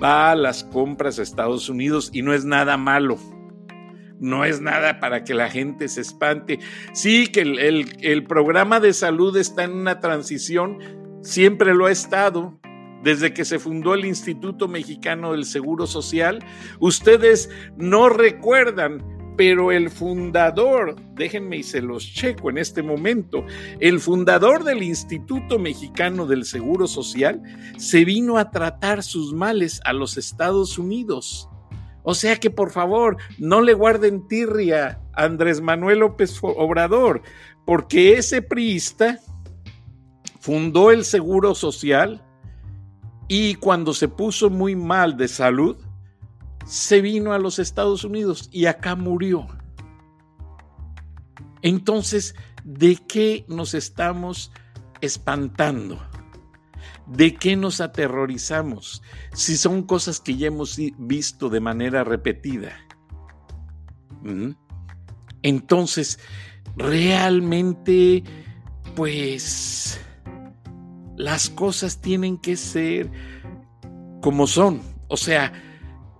va 0.01 0.29
a 0.29 0.36
las 0.36 0.63
compras 0.63 1.17
a 1.17 1.24
Estados 1.24 1.69
Unidos 1.69 2.12
y 2.13 2.22
no 2.22 2.36
es 2.36 2.46
nada 2.46 2.77
malo. 2.77 3.17
No 4.19 4.46
es 4.46 4.62
nada 4.62 5.00
para 5.00 5.24
que 5.24 5.34
la 5.34 5.50
gente 5.50 5.88
se 5.88 6.01
espante. 6.01 6.60
Sí, 6.93 7.27
que 7.27 7.41
el, 7.41 7.98
el 8.01 8.24
programa 8.25 8.79
de 8.79 8.93
salud 8.93 9.36
está 9.38 9.63
en 9.63 9.72
una 9.72 10.00
transición, 10.00 10.77
siempre 11.24 11.74
lo 11.74 11.88
ha 11.88 11.91
estado, 11.91 12.60
desde 13.03 13.34
que 13.34 13.43
se 13.43 13.57
fundó 13.57 13.96
el 13.96 14.05
Instituto 14.05 14.67
Mexicano 14.67 15.31
del 15.31 15.46
Seguro 15.46 15.88
Social. 15.88 16.46
Ustedes 16.79 17.50
no 17.75 18.10
recuerdan 18.10 19.16
pero 19.38 19.72
el 19.72 19.91
fundador, 19.91 20.96
déjenme 21.13 21.58
y 21.58 21.63
se 21.63 21.82
los 21.82 22.12
checo 22.12 22.50
en 22.50 22.58
este 22.58 22.82
momento, 22.82 23.46
el 23.79 24.00
fundador 24.00 24.63
del 24.63 24.82
Instituto 24.82 25.60
Mexicano 25.60 26.25
del 26.25 26.44
Seguro 26.44 26.88
Social 26.88 27.41
se 27.77 28.03
vino 28.03 28.38
a 28.39 28.50
tratar 28.50 29.03
sus 29.03 29.34
males 29.34 29.79
a 29.86 29.94
los 29.94 30.17
Estados 30.17 30.79
Unidos. 30.79 31.48
O 32.01 32.15
sea 32.15 32.38
que 32.38 32.50
por 32.50 32.72
favor, 32.72 33.17
no 33.38 33.62
le 33.62 33.74
guarden 33.74 34.27
tirria 34.27 35.00
a 35.13 35.25
Andrés 35.25 35.62
Manuel 35.62 36.00
López 36.00 36.39
Obrador, 36.41 37.22
porque 37.65 38.13
ese 38.13 38.41
priista 38.41 39.20
fundó 40.39 40.89
el 40.89 41.06
Seguro 41.06 41.53
Social 41.53 42.24
y 43.27 43.56
cuando 43.56 43.94
se 43.94 44.08
puso 44.08 44.50
muy 44.50 44.75
mal 44.75 45.15
de 45.15 45.27
salud, 45.27 45.77
se 46.67 47.01
vino 47.01 47.31
a 47.31 47.39
los 47.39 47.59
Estados 47.59 48.03
Unidos 48.03 48.50
y 48.51 48.65
acá 48.65 48.95
murió. 48.95 49.47
Entonces, 51.62 52.36
¿de 52.63 52.97
qué 53.07 53.45
nos 53.47 53.74
estamos 53.74 54.51
espantando? 55.01 56.00
¿De 57.07 57.36
qué 57.36 57.55
nos 57.55 57.79
aterrorizamos 57.79 59.01
si 59.33 59.55
son 59.55 59.83
cosas 59.83 60.19
que 60.19 60.36
ya 60.36 60.47
hemos 60.47 60.77
visto 60.97 61.50
de 61.50 61.62
manera 61.62 62.03
repetida? 62.03 62.74
¿Mm? 64.21 64.51
Entonces, 65.43 66.19
realmente, 66.75 68.24
pues, 68.93 70.01
las 71.15 71.50
cosas 71.50 72.01
tienen 72.01 72.38
que 72.38 72.57
ser 72.57 73.09
como 74.21 74.47
son. 74.47 74.81
O 75.07 75.15
sea, 75.15 75.53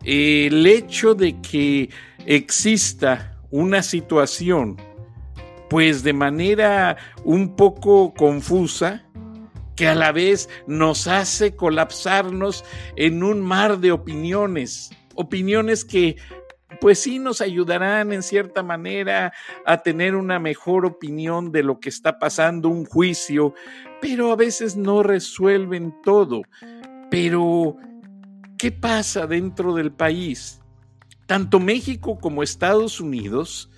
el 0.08 0.66
hecho 0.66 1.16
de 1.16 1.42
que 1.42 1.90
exista 2.26 3.38
una 3.52 3.84
situación, 3.84 4.78
pues 5.70 6.02
de 6.02 6.14
manera 6.14 6.96
un 7.26 7.58
poco 7.58 8.14
confusa, 8.14 9.04
que 9.76 9.86
a 9.86 9.96
la 9.96 10.14
vez 10.14 10.50
nos 10.66 11.08
hace 11.08 11.58
colapsarnos 11.58 12.64
en 12.96 13.22
un 13.22 13.42
mar 13.42 13.80
de 13.80 13.92
opiniones, 13.92 14.92
opiniones 15.16 15.84
que 15.84 16.16
pues 16.80 17.00
sí 17.00 17.20
nos 17.20 17.42
ayudarán 17.42 18.14
en 18.14 18.24
cierta 18.24 18.64
manera 18.64 19.34
a 19.66 19.84
tener 19.84 20.16
una 20.16 20.40
mejor 20.40 20.86
opinión 20.86 21.52
de 21.52 21.64
lo 21.64 21.82
que 21.82 21.90
está 21.90 22.18
pasando, 22.18 22.70
un 22.70 22.86
juicio, 22.86 23.54
pero 24.02 24.32
a 24.32 24.38
veces 24.38 24.78
no 24.78 25.04
resuelven 25.04 25.94
todo. 26.02 26.44
Pero 27.10 27.78
¿qué 28.58 28.72
pasa 28.72 29.28
dentro 29.28 29.74
del 29.76 29.92
país? 29.92 30.62
Tanto 31.26 31.60
México 31.60 32.20
como 32.20 32.44
Estados 32.44 33.00
Unidos 33.00 33.70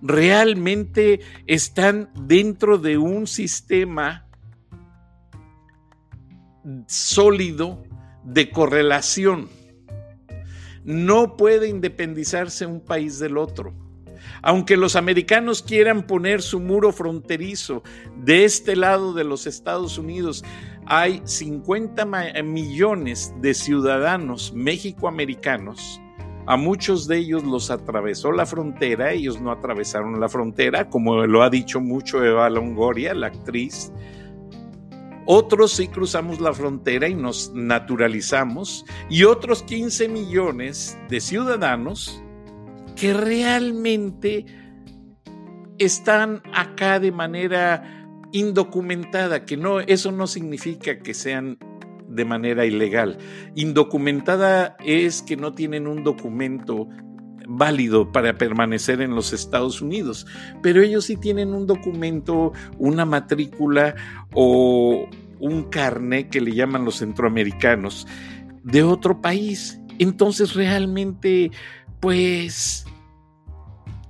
realmente 0.00 1.20
están 1.46 2.10
dentro 2.14 2.78
de 2.78 2.98
un 2.98 3.26
sistema 3.26 4.26
sólido 6.86 7.84
de 8.24 8.50
correlación. 8.50 9.48
No 10.84 11.36
puede 11.36 11.68
independizarse 11.68 12.66
un 12.66 12.80
país 12.80 13.18
del 13.18 13.38
otro. 13.38 13.72
Aunque 14.42 14.76
los 14.76 14.96
americanos 14.96 15.62
quieran 15.62 16.06
poner 16.06 16.42
su 16.42 16.60
muro 16.60 16.92
fronterizo 16.92 17.82
de 18.16 18.44
este 18.44 18.76
lado 18.76 19.14
de 19.14 19.24
los 19.24 19.46
Estados 19.46 19.96
Unidos, 19.96 20.44
hay 20.86 21.22
50 21.24 22.04
millones 22.42 23.34
de 23.40 23.54
ciudadanos 23.54 24.52
mexicoamericanos. 24.52 26.00
A 26.46 26.56
muchos 26.56 27.08
de 27.08 27.18
ellos 27.18 27.42
los 27.44 27.70
atravesó 27.70 28.30
la 28.30 28.44
frontera, 28.44 29.12
ellos 29.12 29.40
no 29.40 29.50
atravesaron 29.50 30.20
la 30.20 30.28
frontera, 30.28 30.90
como 30.90 31.26
lo 31.26 31.42
ha 31.42 31.48
dicho 31.48 31.80
mucho 31.80 32.22
Eva 32.22 32.50
Longoria, 32.50 33.14
la 33.14 33.28
actriz. 33.28 33.90
Otros 35.26 35.72
sí 35.72 35.88
cruzamos 35.88 36.40
la 36.40 36.52
frontera 36.52 37.08
y 37.08 37.14
nos 37.14 37.50
naturalizamos, 37.54 38.84
y 39.08 39.24
otros 39.24 39.62
15 39.62 40.08
millones 40.08 40.98
de 41.08 41.20
ciudadanos 41.20 42.22
que 42.94 43.14
realmente 43.14 44.44
están 45.78 46.42
acá 46.52 47.00
de 47.00 47.10
manera 47.10 48.03
indocumentada, 48.34 49.44
que 49.44 49.56
no, 49.56 49.78
eso 49.78 50.10
no 50.10 50.26
significa 50.26 50.98
que 50.98 51.14
sean 51.14 51.56
de 52.08 52.24
manera 52.24 52.66
ilegal. 52.66 53.16
Indocumentada 53.54 54.76
es 54.84 55.22
que 55.22 55.36
no 55.36 55.52
tienen 55.52 55.86
un 55.86 56.02
documento 56.02 56.88
válido 57.46 58.10
para 58.10 58.34
permanecer 58.34 59.00
en 59.02 59.14
los 59.14 59.32
Estados 59.32 59.80
Unidos, 59.80 60.26
pero 60.62 60.82
ellos 60.82 61.04
sí 61.04 61.16
tienen 61.16 61.54
un 61.54 61.68
documento, 61.68 62.52
una 62.76 63.04
matrícula 63.04 63.94
o 64.32 65.08
un 65.38 65.62
carné 65.70 66.28
que 66.28 66.40
le 66.40 66.52
llaman 66.52 66.84
los 66.84 66.98
centroamericanos 66.98 68.06
de 68.64 68.82
otro 68.82 69.20
país 69.20 69.78
Entonces 70.00 70.54
realmente, 70.54 71.52
pues, 72.00 72.84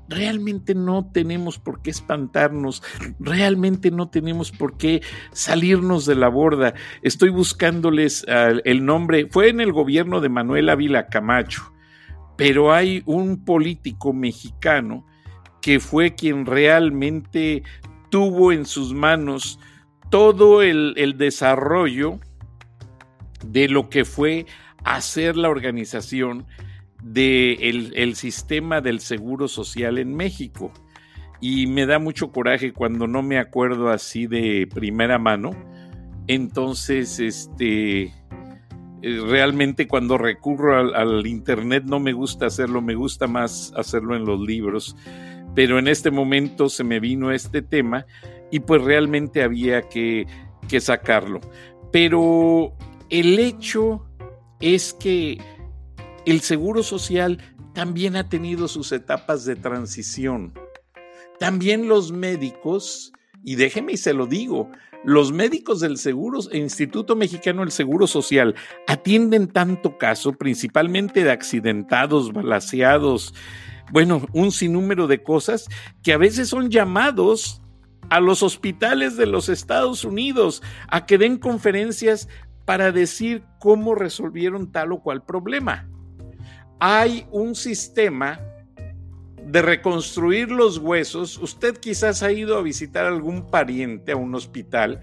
realmente 0.08 0.75
no 0.75 1.11
tenemos 1.12 1.58
por 1.58 1.82
qué 1.82 1.90
espantarnos, 1.90 2.82
realmente 3.18 3.90
no 3.90 4.08
tenemos 4.08 4.52
por 4.52 4.76
qué 4.76 5.02
salirnos 5.32 6.06
de 6.06 6.14
la 6.14 6.28
borda. 6.28 6.75
Estoy 7.02 7.30
buscándoles 7.30 8.25
uh, 8.25 8.61
el 8.64 8.84
nombre, 8.84 9.28
fue 9.30 9.49
en 9.49 9.61
el 9.61 9.73
gobierno 9.73 10.20
de 10.20 10.28
Manuel 10.28 10.68
Ávila 10.68 11.06
Camacho, 11.06 11.73
pero 12.37 12.73
hay 12.73 13.02
un 13.06 13.44
político 13.44 14.12
mexicano 14.12 15.06
que 15.62 15.80
fue 15.80 16.14
quien 16.14 16.46
realmente 16.46 17.62
tuvo 18.11 18.52
en 18.52 18.66
sus 18.66 18.92
manos 18.92 19.58
todo 20.11 20.62
el 20.62 21.14
desarrollo 21.16 22.20
de 23.46 23.68
lo 23.68 23.88
que 23.88 24.04
fue 24.04 24.46
hacer 24.84 25.37
la 25.37 25.49
organización 25.49 26.46
del 27.04 27.92
el 27.94 28.14
sistema 28.16 28.80
del 28.80 29.00
seguro 29.00 29.46
social 29.46 29.99
en 29.99 30.14
México. 30.16 30.73
Y 31.40 31.66
me 31.66 31.84
da 31.84 31.99
mucho 31.99 32.32
coraje 32.32 32.73
cuando 32.73 33.06
no 33.06 33.23
me 33.23 33.38
acuerdo 33.38 33.90
así 33.90 34.26
de 34.26 34.66
primera 34.73 35.18
mano. 35.18 35.50
Entonces, 36.26 37.20
este, 37.20 38.04
eh, 38.04 38.12
realmente 39.28 39.87
cuando 39.87 40.16
recurro 40.16 40.78
al, 40.78 40.94
al, 40.94 41.26
internet 41.26 41.84
no 41.84 42.00
me 42.00 42.14
gusta 42.14 42.46
hacerlo, 42.46 42.80
me 42.80 42.94
gusta 42.94 43.26
más 43.26 43.75
hacerlo 43.76 44.16
en 44.16 44.25
los 44.25 44.40
libros. 44.40 44.96
Pero 45.54 45.78
en 45.78 45.87
este 45.87 46.11
momento 46.11 46.70
se 46.70 46.82
me 46.82 46.99
vino 46.99 47.30
este 47.30 47.61
tema 47.61 48.06
y 48.50 48.61
pues 48.61 48.82
realmente 48.82 49.42
había 49.42 49.82
que, 49.82 50.26
que 50.66 50.80
sacarlo. 50.80 51.40
Pero 51.92 52.75
el 53.11 53.38
hecho 53.38 54.06
es 54.61 54.94
que 54.94 55.38
el 56.26 56.40
Seguro 56.40 56.83
Social 56.83 57.38
también 57.75 58.16
ha 58.16 58.28
tenido 58.28 58.69
sus 58.69 58.93
etapas 58.93 59.45
de 59.45 59.57
transición. 59.57 60.54
También 61.38 61.88
los 61.88 62.12
médicos, 62.12 63.12
y 63.43 63.57
déjeme 63.57 63.93
y 63.93 63.97
se 63.97 64.14
lo 64.14 64.26
digo, 64.26 64.71
los 65.04 65.33
médicos 65.33 65.81
del 65.81 65.99
Seguro, 65.99 66.40
Instituto 66.52 67.14
Mexicano 67.14 67.61
del 67.61 67.73
Seguro 67.73 68.07
Social, 68.07 68.54
atienden 68.87 69.49
tanto 69.49 69.99
caso, 69.99 70.33
principalmente 70.33 71.25
de 71.25 71.31
accidentados, 71.31 72.33
balaseados, 72.33 73.35
bueno, 73.93 74.26
un 74.33 74.50
sinnúmero 74.50 75.07
de 75.07 75.23
cosas 75.23 75.66
que 76.02 76.14
a 76.14 76.16
veces 76.16 76.49
son 76.49 76.71
llamados 76.71 77.61
a 78.09 78.21
los 78.21 78.43
hospitales 78.43 79.16
de 79.16 79.26
los 79.26 79.50
Estados 79.50 80.04
Unidos 80.04 80.62
a 80.88 81.04
que 81.04 81.19
den 81.19 81.37
conferencias 81.37 82.28
para 82.64 82.93
decir 82.93 83.45
cómo 83.59 83.95
resolvieron 83.95 84.73
tal 84.73 84.93
o 84.93 85.02
cual 85.02 85.23
problema 85.23 85.87
hay 86.87 87.26
un 87.31 87.55
sistema 87.55 88.38
de 89.43 89.62
reconstruir 89.62 90.50
los 90.50 90.76
huesos. 90.76 91.38
Usted 91.38 91.79
quizás 91.79 92.23
ha 92.23 92.31
ido 92.31 92.59
a 92.59 92.62
visitar 92.62 93.07
a 93.07 93.09
algún 93.09 93.50
pariente 93.50 94.12
a 94.12 94.17
un 94.17 94.35
hospital 94.35 95.00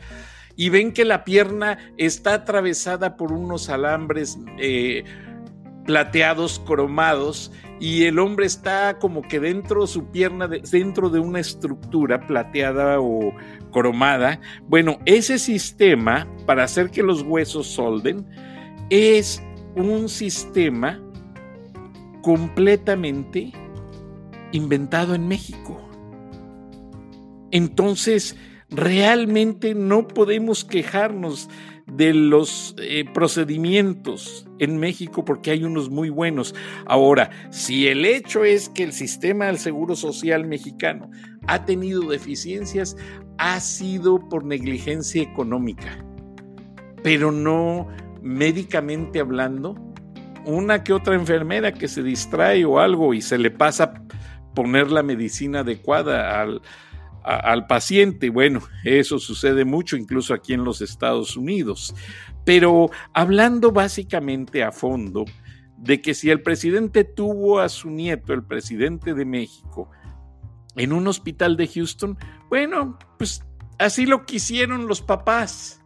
y 0.55 0.69
ven 0.69 0.91
que 0.93 1.05
la 1.05 1.23
pierna 1.23 1.79
está 1.97 2.35
atravesada 2.35 3.17
por 3.17 3.31
unos 3.31 3.67
alambres 3.67 4.37
eh, 4.59 5.05
plateados, 5.87 6.59
cromados, 6.59 7.51
y 7.79 8.03
el 8.03 8.19
hombre 8.19 8.45
está 8.45 8.99
como 8.99 9.23
que 9.23 9.39
dentro 9.39 9.81
de 9.81 9.87
su 9.87 10.05
pierna, 10.11 10.47
dentro 10.47 11.09
de 11.09 11.19
una 11.19 11.39
estructura 11.39 12.27
plateada 12.27 12.99
o 12.99 13.33
cromada. 13.71 14.39
Bueno, 14.67 14.99
ese 15.07 15.39
sistema 15.39 16.27
para 16.45 16.63
hacer 16.63 16.91
que 16.91 17.01
los 17.01 17.23
huesos 17.23 17.65
solden 17.65 18.27
es 18.91 19.41
un 19.75 20.07
sistema 20.09 21.01
completamente 22.21 23.51
inventado 24.51 25.15
en 25.15 25.27
México. 25.27 25.79
Entonces, 27.51 28.35
realmente 28.69 29.75
no 29.75 30.07
podemos 30.07 30.63
quejarnos 30.63 31.49
de 31.87 32.13
los 32.13 32.73
eh, 32.77 33.03
procedimientos 33.13 34.47
en 34.59 34.77
México 34.77 35.25
porque 35.25 35.51
hay 35.51 35.63
unos 35.63 35.89
muy 35.89 36.09
buenos. 36.09 36.55
Ahora, 36.85 37.31
si 37.49 37.87
el 37.87 38.05
hecho 38.05 38.45
es 38.45 38.69
que 38.69 38.83
el 38.83 38.93
sistema 38.93 39.47
del 39.47 39.57
Seguro 39.57 39.95
Social 39.95 40.47
mexicano 40.47 41.09
ha 41.47 41.65
tenido 41.65 42.01
deficiencias, 42.09 42.95
ha 43.37 43.59
sido 43.59 44.19
por 44.29 44.45
negligencia 44.45 45.21
económica, 45.21 46.05
pero 47.03 47.31
no 47.31 47.87
médicamente 48.21 49.19
hablando, 49.19 49.75
una 50.45 50.83
que 50.83 50.93
otra 50.93 51.15
enfermera 51.15 51.73
que 51.73 51.87
se 51.87 52.03
distrae 52.03 52.65
o 52.65 52.79
algo 52.79 53.13
y 53.13 53.21
se 53.21 53.37
le 53.37 53.51
pasa 53.51 53.93
poner 54.55 54.91
la 54.91 55.03
medicina 55.03 55.59
adecuada 55.59 56.41
al, 56.41 56.61
al 57.23 57.67
paciente. 57.67 58.29
Bueno, 58.29 58.61
eso 58.83 59.19
sucede 59.19 59.65
mucho 59.65 59.97
incluso 59.97 60.33
aquí 60.33 60.53
en 60.53 60.63
los 60.63 60.81
Estados 60.81 61.37
Unidos. 61.37 61.95
Pero 62.45 62.89
hablando 63.13 63.71
básicamente 63.71 64.63
a 64.63 64.71
fondo 64.71 65.25
de 65.77 66.01
que 66.01 66.13
si 66.13 66.29
el 66.29 66.41
presidente 66.41 67.03
tuvo 67.03 67.59
a 67.59 67.69
su 67.69 67.89
nieto, 67.89 68.33
el 68.33 68.43
presidente 68.43 69.13
de 69.13 69.25
México, 69.25 69.89
en 70.75 70.93
un 70.93 71.07
hospital 71.07 71.57
de 71.57 71.67
Houston, 71.67 72.17
bueno, 72.49 72.97
pues 73.17 73.43
así 73.79 74.05
lo 74.05 74.25
quisieron 74.25 74.87
los 74.87 75.01
papás. 75.01 75.80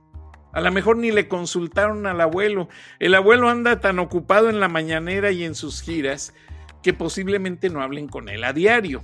A 0.56 0.62
lo 0.62 0.72
mejor 0.72 0.96
ni 0.96 1.12
le 1.12 1.28
consultaron 1.28 2.08
al 2.08 2.22
abuelo. 2.22 2.70
El 3.00 3.13
abuelo 3.13 3.50
anda 3.50 3.82
tan 3.82 4.00
ocupado 4.00 4.50
en 4.50 4.62
la 4.62 4.70
mañanera 4.70 5.32
y 5.32 5.44
en 5.44 5.54
sus 5.54 5.82
giras 5.82 6.34
que 6.82 6.94
posiblemente 6.94 7.70
no 7.70 7.82
hablen 7.82 8.08
con 8.08 8.30
él 8.30 8.41
a 8.46 8.54
diario. 8.54 9.04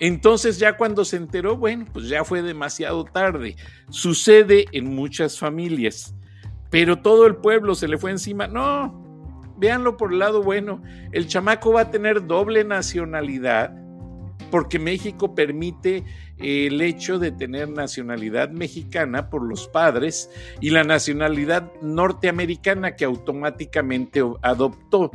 Entonces 0.00 0.58
ya 0.58 0.76
cuando 0.76 1.04
se 1.04 1.16
enteró, 1.16 1.56
bueno, 1.56 1.84
pues 1.92 2.08
ya 2.08 2.24
fue 2.24 2.42
demasiado 2.42 3.04
tarde. 3.04 3.54
Sucede 3.90 4.64
en 4.72 4.92
muchas 4.96 5.38
familias, 5.38 6.16
pero 6.70 7.02
todo 7.02 7.28
el 7.28 7.36
pueblo 7.36 7.76
se 7.76 7.86
le 7.86 7.96
fue 7.96 8.10
encima. 8.10 8.48
No, 8.48 9.54
véanlo 9.58 9.96
por 9.96 10.12
el 10.12 10.18
lado 10.18 10.42
bueno. 10.42 10.82
El 11.12 11.28
chamaco 11.28 11.72
va 11.72 11.82
a 11.82 11.90
tener 11.92 12.26
doble 12.26 12.64
nacionalidad 12.64 13.72
porque 14.50 14.78
México 14.78 15.34
permite 15.34 16.04
el 16.38 16.80
hecho 16.80 17.18
de 17.18 17.32
tener 17.32 17.68
nacionalidad 17.68 18.50
mexicana 18.50 19.30
por 19.30 19.42
los 19.42 19.68
padres 19.68 20.30
y 20.60 20.70
la 20.70 20.84
nacionalidad 20.84 21.72
norteamericana 21.82 22.96
que 22.96 23.04
automáticamente 23.04 24.22
adoptó 24.42 25.10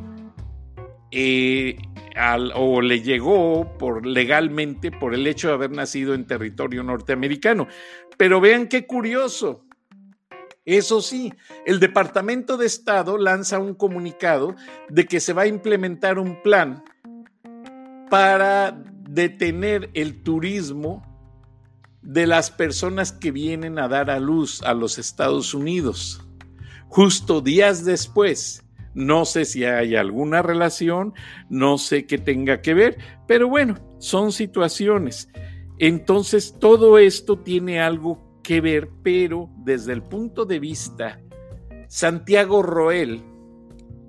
eh, 1.12 1.78
o 2.56 2.82
le 2.82 3.02
llegó 3.02 3.78
por 3.78 4.06
legalmente 4.06 4.92
por 4.92 5.14
el 5.14 5.28
hecho 5.28 5.50
de 5.50 5.54
haber 5.54 5.72
nacido 5.72 6.14
en 6.14 6.26
territorio 6.26 6.84
norteamericano. 6.84 7.68
Pero 8.18 8.42
vean 8.42 8.68
qué 8.68 8.86
curioso. 8.86 9.66
Eso 10.66 11.02
sí, 11.02 11.34
el 11.66 11.80
Departamento 11.80 12.56
de 12.56 12.66
Estado 12.66 13.18
lanza 13.18 13.60
un 13.60 13.74
comunicado 13.74 14.56
de 14.90 15.06
que 15.06 15.20
se 15.20 15.34
va 15.34 15.42
a 15.44 15.48
implementar 15.48 16.18
un 16.18 16.42
plan 16.42 16.84
para 18.10 18.82
detener 19.14 19.92
el 19.94 20.24
turismo 20.24 21.04
de 22.02 22.26
las 22.26 22.50
personas 22.50 23.12
que 23.12 23.32
vienen 23.32 23.78
a 23.78 23.88
dar 23.88 24.10
a 24.10 24.20
luz 24.20 24.64
a 24.64 24.74
los 24.74 24.98
Estados 24.98 25.54
Unidos. 25.54 26.26
Justo 26.88 27.40
días 27.42 27.86
después, 27.86 28.64
no 28.96 29.26
sé 29.26 29.46
si 29.46 29.66
hay 29.66 29.96
alguna 29.96 30.42
relación, 30.42 31.14
no 31.50 31.78
sé 31.78 32.06
qué 32.08 32.18
tenga 32.18 32.62
que 32.62 32.74
ver, 32.74 32.98
pero 33.28 33.48
bueno, 33.48 33.76
son 34.00 34.32
situaciones. 34.32 35.30
Entonces, 35.78 36.56
todo 36.60 36.98
esto 36.98 37.38
tiene 37.38 37.82
algo 37.82 38.42
que 38.44 38.62
ver, 38.62 38.90
pero 39.04 39.50
desde 39.58 39.94
el 39.94 40.02
punto 40.02 40.46
de 40.46 40.60
vista, 40.60 41.20
Santiago 41.88 42.64
Roel, 42.64 43.24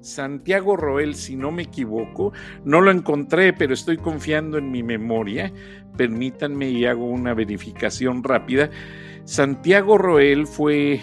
Santiago 0.05 0.77
Roel, 0.77 1.14
si 1.14 1.35
no 1.35 1.51
me 1.51 1.62
equivoco, 1.62 2.35
no 2.62 2.83
lo 2.83 2.90
encontré, 2.90 3.55
pero 3.55 3.73
estoy 3.73 3.97
confiando 3.97 4.59
en 4.59 4.71
mi 4.71 4.83
memoria, 4.83 5.51
permítanme 5.97 6.69
y 6.69 6.85
hago 6.85 7.07
una 7.07 7.33
verificación 7.33 8.23
rápida. 8.23 8.69
Santiago 9.25 9.97
Roel 9.97 10.47
fue 10.47 11.01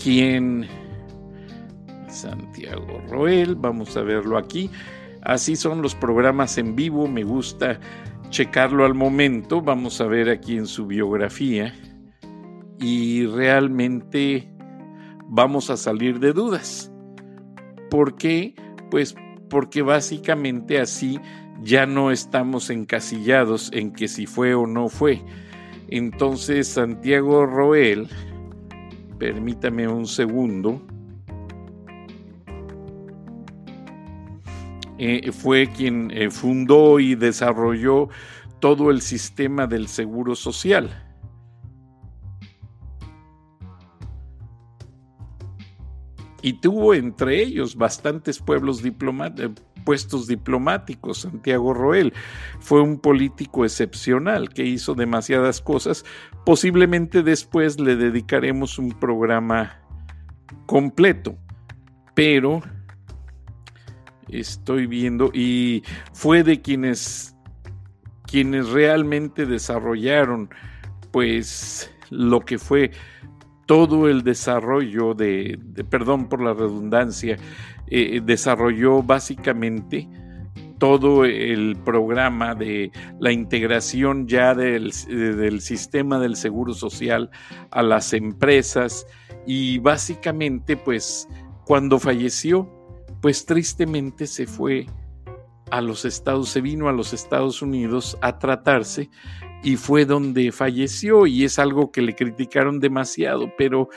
quien... 0.00 0.66
Santiago 2.08 3.00
Roel, 3.08 3.54
vamos 3.54 3.96
a 3.96 4.02
verlo 4.02 4.36
aquí. 4.36 4.70
Así 5.22 5.56
son 5.56 5.80
los 5.80 5.94
programas 5.94 6.58
en 6.58 6.76
vivo, 6.76 7.08
me 7.08 7.24
gusta 7.24 7.80
checarlo 8.28 8.84
al 8.84 8.92
momento. 8.92 9.62
Vamos 9.62 10.02
a 10.02 10.06
ver 10.06 10.28
aquí 10.28 10.58
en 10.58 10.66
su 10.66 10.86
biografía. 10.86 11.74
Y 12.78 13.24
realmente 13.24 14.53
vamos 15.28 15.70
a 15.70 15.76
salir 15.76 16.20
de 16.20 16.32
dudas. 16.32 16.90
¿Por 17.90 18.16
qué? 18.16 18.54
Pues 18.90 19.14
porque 19.48 19.82
básicamente 19.82 20.80
así 20.80 21.20
ya 21.62 21.86
no 21.86 22.10
estamos 22.10 22.70
encasillados 22.70 23.70
en 23.72 23.92
que 23.92 24.08
si 24.08 24.26
fue 24.26 24.54
o 24.54 24.66
no 24.66 24.88
fue. 24.88 25.22
Entonces 25.88 26.68
Santiago 26.68 27.46
Roel, 27.46 28.08
permítame 29.18 29.86
un 29.86 30.06
segundo, 30.06 30.82
eh, 34.98 35.30
fue 35.32 35.68
quien 35.68 36.10
eh, 36.10 36.30
fundó 36.30 37.00
y 37.00 37.14
desarrolló 37.14 38.08
todo 38.60 38.90
el 38.90 39.02
sistema 39.02 39.66
del 39.66 39.88
seguro 39.88 40.34
social 40.34 41.13
Y 46.44 46.52
tuvo 46.52 46.92
entre 46.92 47.42
ellos 47.42 47.74
bastantes 47.74 48.38
pueblos 48.38 48.82
puestos 49.82 50.26
diplomáticos. 50.26 51.22
Santiago 51.22 51.72
Roel 51.72 52.12
fue 52.60 52.82
un 52.82 52.98
político 52.98 53.64
excepcional 53.64 54.50
que 54.50 54.66
hizo 54.66 54.94
demasiadas 54.94 55.62
cosas. 55.62 56.04
Posiblemente 56.44 57.22
después 57.22 57.80
le 57.80 57.96
dedicaremos 57.96 58.78
un 58.78 58.90
programa 58.90 59.80
completo, 60.66 61.38
pero 62.14 62.60
estoy 64.28 64.86
viendo 64.86 65.30
y 65.32 65.82
fue 66.12 66.42
de 66.42 66.60
quienes 66.60 67.34
quienes 68.26 68.68
realmente 68.68 69.46
desarrollaron 69.46 70.50
pues 71.10 71.90
lo 72.10 72.40
que 72.40 72.58
fue 72.58 72.90
todo 73.66 74.08
el 74.08 74.22
desarrollo 74.22 75.14
de, 75.14 75.58
perdón 75.88 76.28
por 76.28 76.42
la 76.42 76.54
redundancia, 76.54 77.36
eh, 77.86 78.20
desarrolló 78.24 79.02
básicamente 79.02 80.08
todo 80.78 81.24
el 81.24 81.76
programa 81.84 82.54
de 82.54 82.90
la 83.20 83.32
integración 83.32 84.26
ya 84.26 84.54
del, 84.54 84.92
del, 85.08 85.60
sistema 85.60 86.18
del 86.18 86.36
seguro 86.36 86.74
social 86.74 87.30
a 87.70 87.82
las 87.82 88.12
empresas. 88.12 89.06
Y 89.46 89.78
básicamente 89.78 90.76
pues 90.76 91.28
cuando 91.64 91.98
falleció 91.98 92.68
pues 93.20 93.46
tristemente 93.46 94.26
se 94.26 94.46
fue 94.46 94.86
a 95.70 95.80
los 95.80 96.04
Estados, 96.04 96.50
se 96.50 96.60
vino 96.60 96.88
a 96.88 96.92
los 96.92 97.14
Estados 97.14 97.62
Unidos 97.62 98.18
a 98.20 98.38
tratarse 98.38 99.08
y 99.64 99.76
fue 99.76 100.04
donde 100.04 100.52
falleció 100.52 101.26
y 101.26 101.44
es 101.44 101.58
algo 101.58 101.90
que 101.90 102.02
le 102.02 102.14
criticaron 102.14 102.80
demasiado, 102.80 103.50
pero 103.56 103.88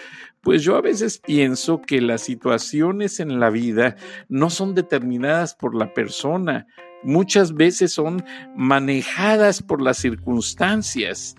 pues 0.41 0.63
yo 0.63 0.77
a 0.77 0.82
veces 0.82 1.19
pienso 1.19 1.82
que 1.82 1.99
las 1.99 2.21
situaciones 2.21 3.19
en 3.19 3.41
la 3.41 3.49
vida 3.49 3.97
no 4.30 4.49
son 4.49 4.73
determinadas 4.73 5.56
por 5.56 5.75
la 5.75 5.93
persona, 5.93 6.67
muchas 7.03 7.53
veces 7.53 7.91
son 7.91 8.23
manejadas 8.56 9.62
por 9.62 9.82
las 9.82 9.97
circunstancias. 9.97 11.36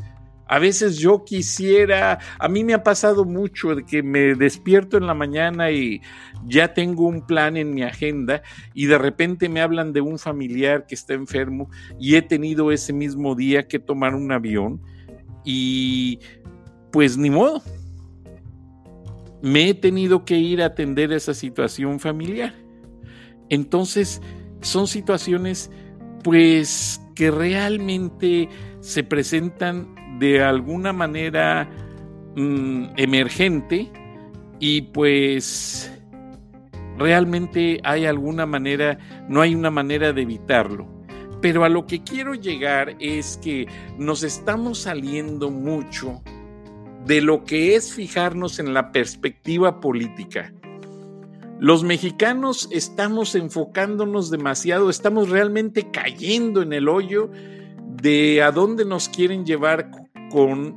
A 0.49 0.59
veces 0.59 0.97
yo 0.97 1.25
quisiera, 1.25 2.19
a 2.39 2.49
mí 2.49 2.65
me 2.65 2.73
ha 2.73 2.83
pasado 2.83 3.27
mucho 3.27 3.75
de 3.75 3.85
que 3.85 4.03
me 4.03 4.35
despierto 4.35 4.97
en 4.97 5.07
la 5.07 5.13
mañana 5.13 5.71
y 5.71 6.01
ya 6.47 6.73
tengo 6.73 7.07
un 7.07 7.27
plan 7.27 7.59
en 7.59 7.75
mi 7.75 7.83
agenda 7.83 8.43
y 8.73 8.87
de 8.87 8.97
repente 8.97 9.51
me 9.51 9.61
hablan 9.61 9.93
de 9.93 10.01
un 10.01 10.19
familiar 10.19 10.87
que 10.87 10.95
está 10.95 11.13
enfermo 11.13 11.69
y 12.01 12.17
he 12.17 12.23
tenido 12.23 12.73
ese 12.73 12.95
mismo 12.95 13.35
día 13.35 13.69
que 13.69 13.79
tomar 13.79 14.15
un 14.15 14.33
avión 14.33 14.81
y 15.45 16.19
pues 16.93 17.19
ni 17.19 17.29
modo. 17.29 17.63
Me 19.43 19.69
he 19.69 19.75
tenido 19.75 20.25
que 20.25 20.39
ir 20.39 20.63
a 20.63 20.67
atender 20.67 21.13
esa 21.13 21.35
situación 21.35 22.01
familiar. 22.01 22.55
Entonces, 23.51 24.21
son 24.63 24.87
situaciones 24.87 25.71
pues 26.25 27.01
que 27.15 27.31
realmente 27.31 28.49
se 28.81 29.05
presentan 29.05 29.98
de 30.19 30.43
alguna 30.43 30.93
manera 30.93 31.69
mm, 32.37 32.87
emergente 32.97 33.91
y 34.61 34.83
pues 34.83 35.93
realmente 36.99 37.81
hay 37.85 38.07
alguna 38.07 38.47
manera, 38.47 38.99
no 39.29 39.41
hay 39.41 39.55
una 39.55 39.71
manera 39.71 40.13
de 40.13 40.23
evitarlo. 40.23 40.87
Pero 41.41 41.65
a 41.65 41.69
lo 41.69 41.87
que 41.87 42.03
quiero 42.03 42.35
llegar 42.35 42.97
es 42.99 43.39
que 43.43 43.69
nos 43.97 44.25
estamos 44.25 44.81
saliendo 44.81 45.51
mucho 45.51 46.21
de 47.07 47.21
lo 47.21 47.45
que 47.45 47.77
es 47.77 47.93
fijarnos 47.95 48.59
en 48.59 48.75
la 48.75 48.91
perspectiva 48.91 49.81
política. 49.81 50.53
Los 51.61 51.85
mexicanos 51.85 52.69
estamos 52.73 53.35
enfocándonos 53.35 54.31
demasiado, 54.31 54.91
estamos 54.91 55.29
realmente 55.29 55.91
cayendo 55.91 56.63
en 56.63 56.73
el 56.73 56.89
hoyo 56.89 57.31
de 58.01 58.43
a 58.43 58.53
dónde 58.53 58.85
nos 58.85 59.09
quieren 59.09 59.45
llevar 59.45 59.91
con 60.31 60.77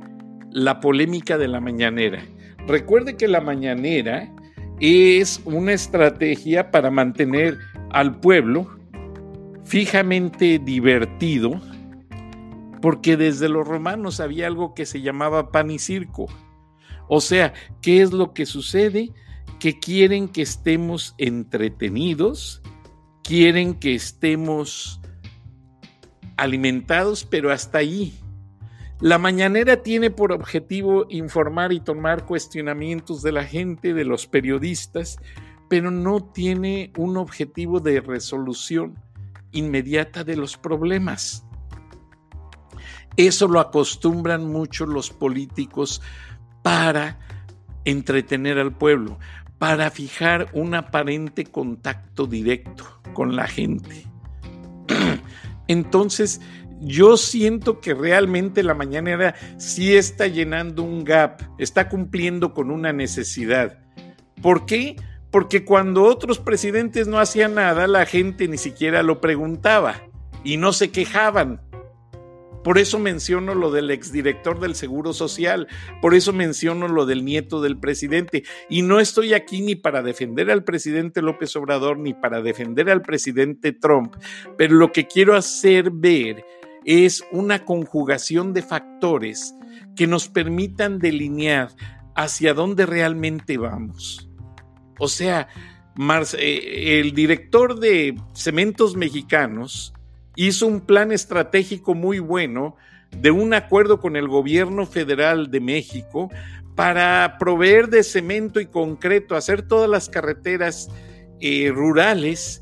la 0.50 0.80
polémica 0.80 1.38
de 1.38 1.48
la 1.48 1.60
mañanera. 1.60 2.22
Recuerde 2.66 3.16
que 3.16 3.28
la 3.28 3.40
mañanera 3.40 4.32
es 4.80 5.40
una 5.44 5.72
estrategia 5.72 6.70
para 6.70 6.90
mantener 6.90 7.58
al 7.90 8.18
pueblo 8.20 8.68
fijamente 9.64 10.58
divertido, 10.58 11.60
porque 12.80 13.16
desde 13.16 13.48
los 13.48 13.66
romanos 13.66 14.20
había 14.20 14.46
algo 14.46 14.74
que 14.74 14.86
se 14.86 15.00
llamaba 15.00 15.50
pan 15.52 15.70
y 15.70 15.78
circo. 15.78 16.26
O 17.08 17.20
sea, 17.20 17.52
¿qué 17.80 18.02
es 18.02 18.12
lo 18.12 18.32
que 18.34 18.46
sucede? 18.46 19.10
Que 19.60 19.78
quieren 19.78 20.28
que 20.28 20.42
estemos 20.42 21.14
entretenidos, 21.18 22.62
quieren 23.22 23.74
que 23.74 23.94
estemos 23.94 25.00
alimentados, 26.36 27.24
pero 27.24 27.52
hasta 27.52 27.78
ahí. 27.78 28.14
La 29.02 29.18
mañanera 29.18 29.82
tiene 29.82 30.12
por 30.12 30.30
objetivo 30.30 31.06
informar 31.08 31.72
y 31.72 31.80
tomar 31.80 32.24
cuestionamientos 32.24 33.20
de 33.20 33.32
la 33.32 33.42
gente, 33.42 33.94
de 33.94 34.04
los 34.04 34.28
periodistas, 34.28 35.18
pero 35.68 35.90
no 35.90 36.22
tiene 36.22 36.92
un 36.96 37.16
objetivo 37.16 37.80
de 37.80 38.00
resolución 38.00 38.94
inmediata 39.50 40.22
de 40.22 40.36
los 40.36 40.56
problemas. 40.56 41.44
Eso 43.16 43.48
lo 43.48 43.58
acostumbran 43.58 44.46
mucho 44.46 44.86
los 44.86 45.10
políticos 45.10 46.00
para 46.62 47.18
entretener 47.84 48.60
al 48.60 48.72
pueblo, 48.72 49.18
para 49.58 49.90
fijar 49.90 50.48
un 50.52 50.76
aparente 50.76 51.44
contacto 51.46 52.28
directo 52.28 52.84
con 53.14 53.34
la 53.34 53.48
gente. 53.48 54.06
Entonces, 55.66 56.40
yo 56.82 57.16
siento 57.16 57.80
que 57.80 57.94
realmente 57.94 58.62
la 58.62 58.74
mañanera 58.74 59.34
sí 59.56 59.96
está 59.96 60.26
llenando 60.26 60.82
un 60.82 61.04
gap, 61.04 61.40
está 61.58 61.88
cumpliendo 61.88 62.52
con 62.52 62.70
una 62.70 62.92
necesidad. 62.92 63.78
¿Por 64.42 64.66
qué? 64.66 64.96
Porque 65.30 65.64
cuando 65.64 66.02
otros 66.04 66.38
presidentes 66.38 67.06
no 67.06 67.18
hacían 67.18 67.54
nada, 67.54 67.86
la 67.86 68.04
gente 68.04 68.48
ni 68.48 68.58
siquiera 68.58 69.02
lo 69.02 69.20
preguntaba 69.20 70.02
y 70.44 70.56
no 70.56 70.72
se 70.72 70.90
quejaban. 70.90 71.60
Por 72.64 72.78
eso 72.78 72.98
menciono 72.98 73.54
lo 73.54 73.70
del 73.70 73.90
exdirector 73.90 74.60
del 74.60 74.76
Seguro 74.76 75.12
Social, 75.12 75.66
por 76.00 76.14
eso 76.14 76.32
menciono 76.32 76.86
lo 76.86 77.06
del 77.06 77.24
nieto 77.24 77.60
del 77.60 77.78
presidente. 77.78 78.44
Y 78.68 78.82
no 78.82 79.00
estoy 79.00 79.34
aquí 79.34 79.62
ni 79.62 79.74
para 79.74 80.02
defender 80.02 80.50
al 80.50 80.62
presidente 80.62 81.22
López 81.22 81.54
Obrador 81.56 81.98
ni 81.98 82.14
para 82.14 82.40
defender 82.40 82.88
al 82.90 83.02
presidente 83.02 83.72
Trump, 83.72 84.14
pero 84.56 84.74
lo 84.74 84.92
que 84.92 85.06
quiero 85.06 85.34
hacer 85.34 85.90
ver 85.90 86.44
es 86.84 87.24
una 87.32 87.64
conjugación 87.64 88.52
de 88.52 88.62
factores 88.62 89.54
que 89.96 90.06
nos 90.06 90.28
permitan 90.28 90.98
delinear 90.98 91.68
hacia 92.14 92.54
dónde 92.54 92.86
realmente 92.86 93.58
vamos. 93.58 94.28
O 94.98 95.08
sea, 95.08 95.48
eh, 96.38 97.00
el 97.00 97.12
director 97.12 97.78
de 97.78 98.16
Cementos 98.34 98.96
Mexicanos 98.96 99.92
hizo 100.36 100.66
un 100.66 100.80
plan 100.80 101.12
estratégico 101.12 101.94
muy 101.94 102.18
bueno 102.18 102.76
de 103.10 103.30
un 103.30 103.52
acuerdo 103.52 104.00
con 104.00 104.16
el 104.16 104.28
gobierno 104.28 104.86
federal 104.86 105.50
de 105.50 105.60
México 105.60 106.30
para 106.74 107.36
proveer 107.38 107.88
de 107.88 108.02
cemento 108.02 108.60
y 108.60 108.66
concreto, 108.66 109.36
hacer 109.36 109.62
todas 109.62 109.90
las 109.90 110.08
carreteras 110.08 110.88
eh, 111.40 111.70
rurales 111.74 112.61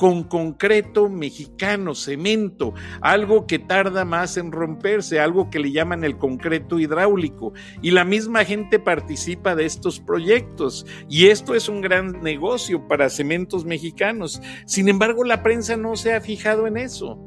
con 0.00 0.24
concreto 0.24 1.10
mexicano, 1.10 1.94
cemento, 1.94 2.72
algo 3.02 3.46
que 3.46 3.58
tarda 3.58 4.06
más 4.06 4.38
en 4.38 4.50
romperse, 4.50 5.20
algo 5.20 5.50
que 5.50 5.58
le 5.58 5.72
llaman 5.72 6.04
el 6.04 6.16
concreto 6.16 6.78
hidráulico. 6.78 7.52
Y 7.82 7.90
la 7.90 8.06
misma 8.06 8.46
gente 8.46 8.78
participa 8.78 9.54
de 9.54 9.66
estos 9.66 10.00
proyectos. 10.00 10.86
Y 11.10 11.26
esto 11.26 11.54
es 11.54 11.68
un 11.68 11.82
gran 11.82 12.22
negocio 12.22 12.88
para 12.88 13.10
cementos 13.10 13.66
mexicanos. 13.66 14.40
Sin 14.64 14.88
embargo, 14.88 15.22
la 15.22 15.42
prensa 15.42 15.76
no 15.76 15.94
se 15.96 16.14
ha 16.14 16.22
fijado 16.22 16.66
en 16.66 16.78
eso. 16.78 17.18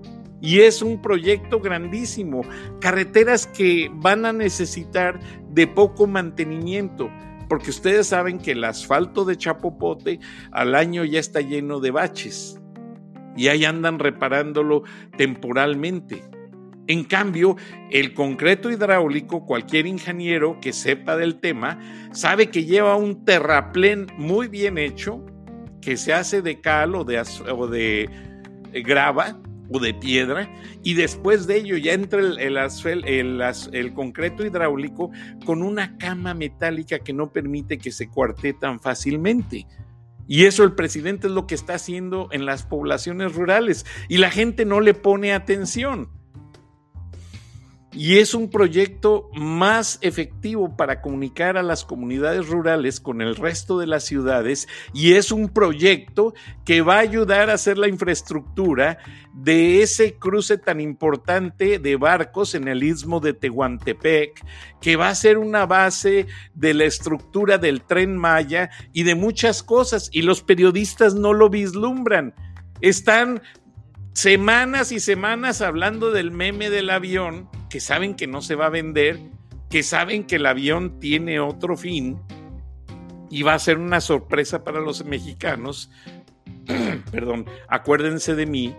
Y 0.42 0.62
es 0.62 0.82
un 0.82 1.00
proyecto 1.00 1.60
grandísimo, 1.60 2.42
carreteras 2.82 3.46
que 3.46 3.92
van 3.94 4.26
a 4.26 4.34
necesitar 4.34 5.20
de 5.48 5.68
poco 5.68 6.08
mantenimiento 6.08 7.12
porque 7.48 7.70
ustedes 7.70 8.08
saben 8.08 8.40
que 8.40 8.54
el 8.54 8.64
asfalto 8.64 9.26
de 9.26 9.38
Chapopote 9.38 10.20
al 10.52 10.74
año 10.74 11.04
ya 11.04 11.20
está 11.20 11.40
lleno 11.40 11.80
de 11.80 11.92
baches 11.92 12.60
y 13.36 13.48
ahí 13.48 13.66
andan 13.66 14.00
reparándolo 14.00 14.84
temporalmente. 15.18 16.24
En 16.88 17.06
cambio, 17.06 17.56
el 17.92 18.14
concreto 18.14 18.70
hidráulico, 18.70 19.46
cualquier 19.46 19.88
ingeniero 19.88 20.60
que 20.60 20.74
sepa 20.74 21.16
del 21.16 21.40
tema, 21.40 21.80
sabe 22.12 22.50
que 22.50 22.66
lleva 22.66 22.98
un 22.98 23.24
terraplén 23.24 24.08
muy 24.18 24.50
bien 24.50 24.78
hecho, 24.78 25.26
que 25.82 25.96
se 25.96 26.14
hace 26.14 26.42
de 26.42 26.60
cal 26.60 26.96
o 26.96 27.06
de, 27.06 28.10
eh, 28.74 28.82
grava 28.82 29.40
o 29.70 29.80
de 29.80 29.94
piedra 29.94 30.50
y 30.84 30.94
después 30.94 31.48
de 31.48 31.58
ello 31.58 31.78
ya 31.78 31.94
entra 31.94 32.20
el, 32.20 32.38
el, 32.38 33.42
el, 33.72 33.94
concreto 33.94 34.46
hidráulico 34.46 35.10
con 35.46 35.64
una 35.64 35.98
cama 35.98 36.34
metálica 36.34 37.00
que 37.00 37.14
no 37.14 37.32
permite 37.32 37.78
que 37.78 37.92
se 37.92 38.10
cuarte 38.10 38.54
tan 38.54 38.82
fácilmente. 38.82 39.66
Y 40.28 40.46
eso 40.46 40.64
el 40.64 40.74
presidente 40.74 41.28
es 41.28 41.34
lo 41.34 41.48
que 41.48 41.56
está 41.56 41.76
haciendo 41.76 42.30
en 42.32 42.46
las 42.46 42.64
poblaciones 42.64 43.34
rurales 43.34 43.86
y 44.08 44.18
la 44.18 44.32
gente 44.32 44.66
no 44.66 44.80
le 44.80 44.94
pone 44.94 45.34
atención 45.34 46.10
y 47.96 48.18
es 48.18 48.34
un 48.34 48.50
proyecto 48.50 49.30
más 49.34 50.00
efectivo 50.02 50.76
para 50.76 51.02
comunicar 51.02 51.58
a 51.58 51.64
las 51.64 51.86
comunidades 51.86 52.48
rurales 52.48 53.00
con 53.00 53.22
el 53.22 53.36
resto 53.36 53.78
de 53.78 53.88
las 53.88 54.04
ciudades 54.04 54.68
y 54.94 55.14
es 55.14 55.32
un 55.32 55.50
proyecto 55.50 56.34
que 56.66 56.82
va 56.82 56.96
a 56.96 57.00
ayudar 57.00 57.50
a 57.50 57.54
hacer 57.54 57.78
la 57.78 57.88
infraestructura 57.88 58.98
de 59.34 59.82
ese 59.82 60.16
cruce 60.16 60.58
tan 60.58 60.80
importante 60.82 61.80
de 61.80 61.96
barcos 61.96 62.56
en 62.56 62.68
el 62.68 62.84
istmo 62.84 63.20
de 63.20 63.34
Tehuantepec, 63.34 64.44
que 64.80 64.96
va 64.96 65.10
a 65.10 65.16
ser 65.16 65.38
una 65.38 65.66
base 65.66 66.28
de 66.54 66.74
la 66.74 66.86
estructura 66.86 67.58
del 67.58 67.82
tren 67.82 68.18
Maya 68.18 68.70
y 68.92 69.04
de 69.04 69.16
muchas 69.16 69.64
cosas 69.64 70.10
y 70.12 70.22
los 70.22 70.42
periodistas 70.42 71.16
no 71.16 71.34
lo 71.34 71.50
vislumbran. 71.50 72.34
Están 72.82 73.42
semanas 74.14 74.92
y 74.92 75.00
semanas 75.00 75.62
hablando 75.62 76.12
del 76.12 76.32
meme 76.32 76.70
del 76.70 76.90
avión, 76.90 77.50
que 77.74 77.80
saben 77.80 78.14
que 78.14 78.28
no 78.28 78.44
se 78.44 78.54
va 78.54 78.68
a 78.68 78.70
vender, 78.70 79.20
que 79.68 79.82
saben 79.82 80.26
que 80.26 80.36
el 80.36 80.46
avión 80.46 81.00
tiene 81.00 81.40
otro 81.40 81.76
fin 81.76 82.22
y 83.32 83.42
va 83.42 83.56
a 83.56 83.60
ser 83.60 83.80
una 83.80 84.00
sorpresa 84.00 84.64
para 84.64 84.80
los 84.80 85.04
mexicanos. 85.06 85.90
Perdón, 87.12 87.48
acuérdense 87.68 88.36
de 88.36 88.46
mí, 88.46 88.76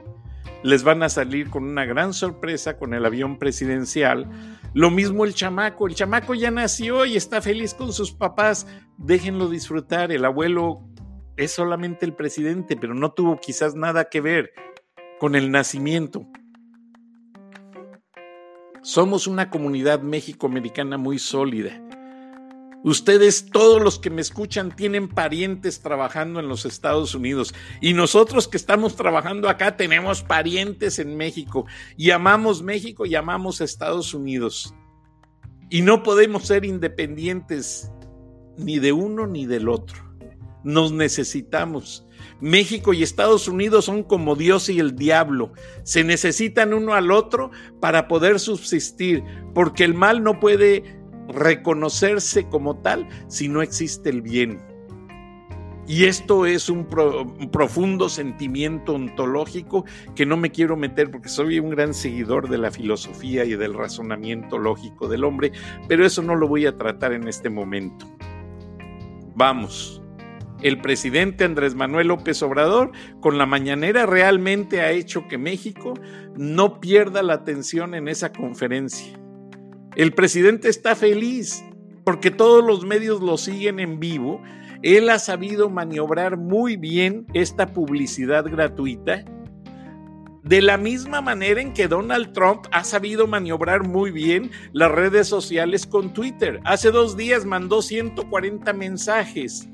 les 0.62 0.84
van 0.84 1.02
a 1.02 1.08
salir 1.08 1.50
con 1.50 1.64
una 1.64 1.84
gran 1.84 2.14
sorpresa 2.14 2.78
con 2.78 2.94
el 2.94 3.04
avión 3.04 3.36
presidencial. 3.36 4.30
Lo 4.74 4.92
mismo 4.92 5.24
el 5.24 5.34
chamaco, 5.34 5.88
el 5.88 5.96
chamaco 5.96 6.34
ya 6.34 6.52
nació 6.52 7.04
y 7.04 7.16
está 7.16 7.42
feliz 7.42 7.74
con 7.74 7.92
sus 7.92 8.12
papás, 8.12 8.64
déjenlo 8.96 9.48
disfrutar, 9.48 10.12
el 10.12 10.24
abuelo 10.24 10.88
es 11.36 11.50
solamente 11.50 12.06
el 12.06 12.14
presidente, 12.14 12.76
pero 12.76 12.94
no 12.94 13.10
tuvo 13.10 13.40
quizás 13.40 13.74
nada 13.74 14.08
que 14.08 14.20
ver 14.20 14.52
con 15.18 15.34
el 15.34 15.50
nacimiento. 15.50 16.28
Somos 18.84 19.26
una 19.26 19.48
comunidad 19.48 20.02
méxico-americana 20.02 20.98
muy 20.98 21.18
sólida. 21.18 21.80
Ustedes, 22.82 23.46
todos 23.50 23.82
los 23.82 23.98
que 23.98 24.10
me 24.10 24.20
escuchan, 24.20 24.76
tienen 24.76 25.08
parientes 25.08 25.80
trabajando 25.80 26.38
en 26.38 26.48
los 26.48 26.66
Estados 26.66 27.14
Unidos 27.14 27.54
y 27.80 27.94
nosotros 27.94 28.46
que 28.46 28.58
estamos 28.58 28.94
trabajando 28.94 29.48
acá 29.48 29.78
tenemos 29.78 30.22
parientes 30.22 30.98
en 30.98 31.16
México 31.16 31.64
y 31.96 32.10
amamos 32.10 32.62
México 32.62 33.06
y 33.06 33.14
amamos 33.14 33.62
Estados 33.62 34.12
Unidos. 34.12 34.74
Y 35.70 35.80
no 35.80 36.02
podemos 36.02 36.44
ser 36.46 36.66
independientes 36.66 37.90
ni 38.58 38.78
de 38.80 38.92
uno 38.92 39.26
ni 39.26 39.46
del 39.46 39.70
otro. 39.70 39.96
Nos 40.62 40.92
necesitamos. 40.92 42.03
México 42.44 42.92
y 42.92 43.02
Estados 43.02 43.48
Unidos 43.48 43.86
son 43.86 44.02
como 44.02 44.36
Dios 44.36 44.68
y 44.68 44.78
el 44.78 44.96
diablo. 44.96 45.54
Se 45.82 46.04
necesitan 46.04 46.74
uno 46.74 46.92
al 46.92 47.10
otro 47.10 47.50
para 47.80 48.06
poder 48.06 48.38
subsistir, 48.38 49.24
porque 49.54 49.82
el 49.82 49.94
mal 49.94 50.22
no 50.22 50.40
puede 50.40 50.84
reconocerse 51.28 52.46
como 52.50 52.76
tal 52.82 53.08
si 53.28 53.48
no 53.48 53.62
existe 53.62 54.10
el 54.10 54.20
bien. 54.20 54.60
Y 55.88 56.04
esto 56.04 56.44
es 56.44 56.68
un, 56.68 56.86
profundo 57.50 58.10
sentimiento 58.10 58.92
ontológico 58.92 59.86
que 60.14 60.26
no 60.26 60.36
me 60.36 60.50
quiero 60.50 60.76
meter 60.76 61.10
porque 61.10 61.30
soy 61.30 61.58
un 61.58 61.70
gran 61.70 61.94
seguidor 61.94 62.50
de 62.50 62.58
la 62.58 62.70
filosofía 62.70 63.46
y 63.46 63.54
del 63.54 63.72
razonamiento 63.72 64.58
lógico 64.58 65.08
del 65.08 65.24
hombre, 65.24 65.52
pero 65.88 66.04
eso 66.04 66.20
no 66.20 66.34
lo 66.34 66.46
voy 66.46 66.66
a 66.66 66.76
tratar 66.76 67.14
en 67.14 67.26
este 67.26 67.48
momento. 67.48 68.06
Vamos 69.34 70.03
el 70.64 70.80
presidente 70.80 71.44
Andrés 71.44 71.74
Manuel 71.74 72.08
López 72.08 72.42
Obrador 72.42 72.90
con 73.20 73.36
la 73.36 73.44
mañanera 73.44 74.06
realmente 74.06 74.80
ha 74.80 74.90
hecho 74.92 75.28
que 75.28 75.36
México 75.36 75.92
no 76.36 76.80
pierda 76.80 77.22
la 77.22 77.34
atención 77.34 77.94
en 77.94 78.08
esa 78.08 78.32
conferencia. 78.32 79.12
El 79.94 80.14
presidente 80.14 80.70
está 80.70 80.96
feliz 80.96 81.62
porque 82.02 82.30
todos 82.30 82.64
los 82.64 82.86
medios 82.86 83.20
lo 83.20 83.36
siguen 83.36 83.78
en 83.78 84.00
vivo. 84.00 84.42
Él 84.82 85.10
ha 85.10 85.18
sabido 85.18 85.68
maniobrar 85.68 86.38
muy 86.38 86.78
bien 86.78 87.26
esta 87.34 87.74
publicidad 87.74 88.46
gratuita. 88.46 89.22
De 90.44 90.62
la 90.62 90.78
misma 90.78 91.20
manera 91.20 91.60
en 91.60 91.74
que 91.74 91.88
Donald 91.88 92.32
Trump 92.32 92.66
ha 92.70 92.84
sabido 92.84 93.26
maniobrar 93.26 93.86
muy 93.86 94.10
bien 94.10 94.50
las 94.72 94.90
redes 94.90 95.28
sociales 95.28 95.86
con 95.86 96.14
Twitter. 96.14 96.60
Hace 96.64 96.90
dos 96.90 97.18
días 97.18 97.44
mandó 97.44 97.82
140 97.82 98.72
mensajes 98.72 99.68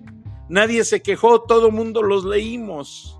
nadie 0.51 0.85
se 0.85 1.01
quejó, 1.01 1.43
todo 1.43 1.71
mundo 1.71 2.03
los 2.03 2.25
leímos. 2.25 3.19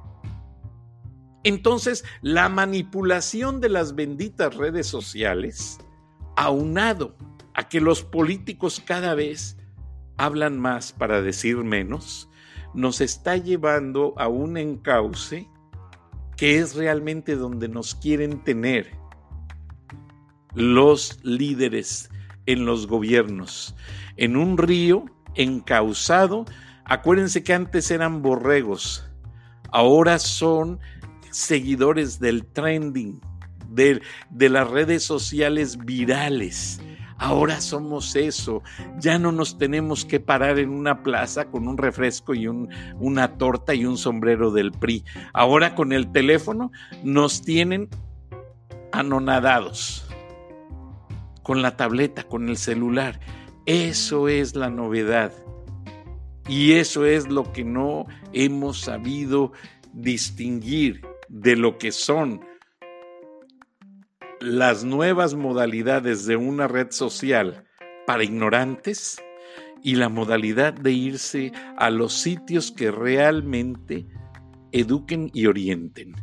Entonces, 1.45 2.05
la 2.21 2.51
manipulación 2.51 3.61
de 3.61 3.71
las 3.71 3.95
benditas 3.95 4.55
redes 4.57 4.87
sociales, 4.87 5.79
aunado 6.37 7.17
a 7.55 7.69
que 7.69 7.81
los 7.81 8.03
políticos 8.03 8.83
cada 8.85 9.15
vez 9.15 9.57
hablan 10.19 10.59
más 10.59 10.93
para 10.93 11.23
decir 11.23 11.57
menos, 11.59 12.29
nos 12.75 13.01
está 13.01 13.37
llevando 13.37 14.13
a 14.19 14.29
un 14.29 14.59
encauce 14.59 15.49
que 16.37 16.59
es 16.59 16.75
realmente 16.75 17.37
donde 17.37 17.69
nos 17.69 17.95
quieren 17.95 18.45
tener 18.45 18.91
los 20.55 21.21
líderes 21.23 22.11
en 22.47 22.65
los 22.65 22.87
gobiernos, 22.87 23.75
en 24.17 24.37
un 24.37 24.59
río 24.59 25.05
encauzado 25.35 26.45
Acuérdense 26.91 27.45
que 27.45 27.55
antes 27.55 27.89
eran 27.93 28.21
borregos, 28.21 29.09
ahora 29.71 30.19
son 30.19 30.81
seguidores 31.31 32.19
del 32.19 32.45
trending, 32.45 33.21
de, 33.69 34.03
de 34.31 34.49
las 34.49 34.69
redes 34.69 35.05
sociales 35.05 35.79
virales. 35.79 36.81
Ahora 37.17 37.61
somos 37.61 38.17
eso. 38.17 38.65
Ya 38.99 39.21
no 39.21 39.31
nos 39.31 39.57
tenemos 39.57 40.05
que 40.05 40.19
parar 40.19 40.59
en 40.59 40.71
una 40.71 41.05
plaza 41.05 41.45
con 41.45 41.69
un 41.69 41.79
refresco 41.79 42.35
y 42.35 42.49
un, 42.49 42.69
una 42.99 43.39
torta 43.39 43.73
y 43.73 43.85
un 43.85 43.97
sombrero 43.97 44.51
del 44.51 44.73
PRI. 44.73 45.05
Ahora 45.33 45.77
con 45.77 45.93
el 45.93 46.11
teléfono 46.11 46.73
nos 47.05 47.43
tienen 47.43 47.89
anonadados. 48.91 50.09
Con 51.45 51.63
la 51.63 51.77
tableta, 51.77 52.25
con 52.25 52.49
el 52.49 52.57
celular. 52.57 53.21
Eso 53.65 54.27
es 54.27 54.57
la 54.57 54.71
novedad. 54.71 55.33
Y 56.51 56.73
eso 56.73 57.07
es 57.07 57.29
lo 57.29 57.53
que 57.53 57.63
no 57.63 58.07
hemos 58.33 58.81
sabido 58.81 59.53
distinguir 59.93 61.01
de 61.29 61.55
lo 61.55 61.79
que 61.79 61.93
son 61.93 62.41
las 64.41 64.83
nuevas 64.83 65.35
modalidades 65.35 66.27
de 66.27 66.35
una 66.35 66.67
red 66.67 66.89
social 66.91 67.63
para 68.05 68.25
ignorantes 68.25 69.23
y 69.85 69.95
la 69.95 70.09
modalidad 70.09 70.75
de 70.75 70.91
irse 70.91 71.53
a 71.77 71.89
los 71.89 72.15
sitios 72.15 72.73
que 72.73 72.91
realmente 72.91 74.09
eduquen 74.73 75.31
y 75.33 75.47
orienten. 75.47 76.17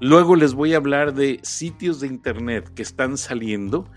Luego 0.00 0.34
les 0.34 0.52
voy 0.52 0.74
a 0.74 0.78
hablar 0.78 1.14
de 1.14 1.38
sitios 1.44 2.00
de 2.00 2.08
internet 2.08 2.74
que 2.74 2.82
están 2.82 3.18
saliendo 3.18 3.88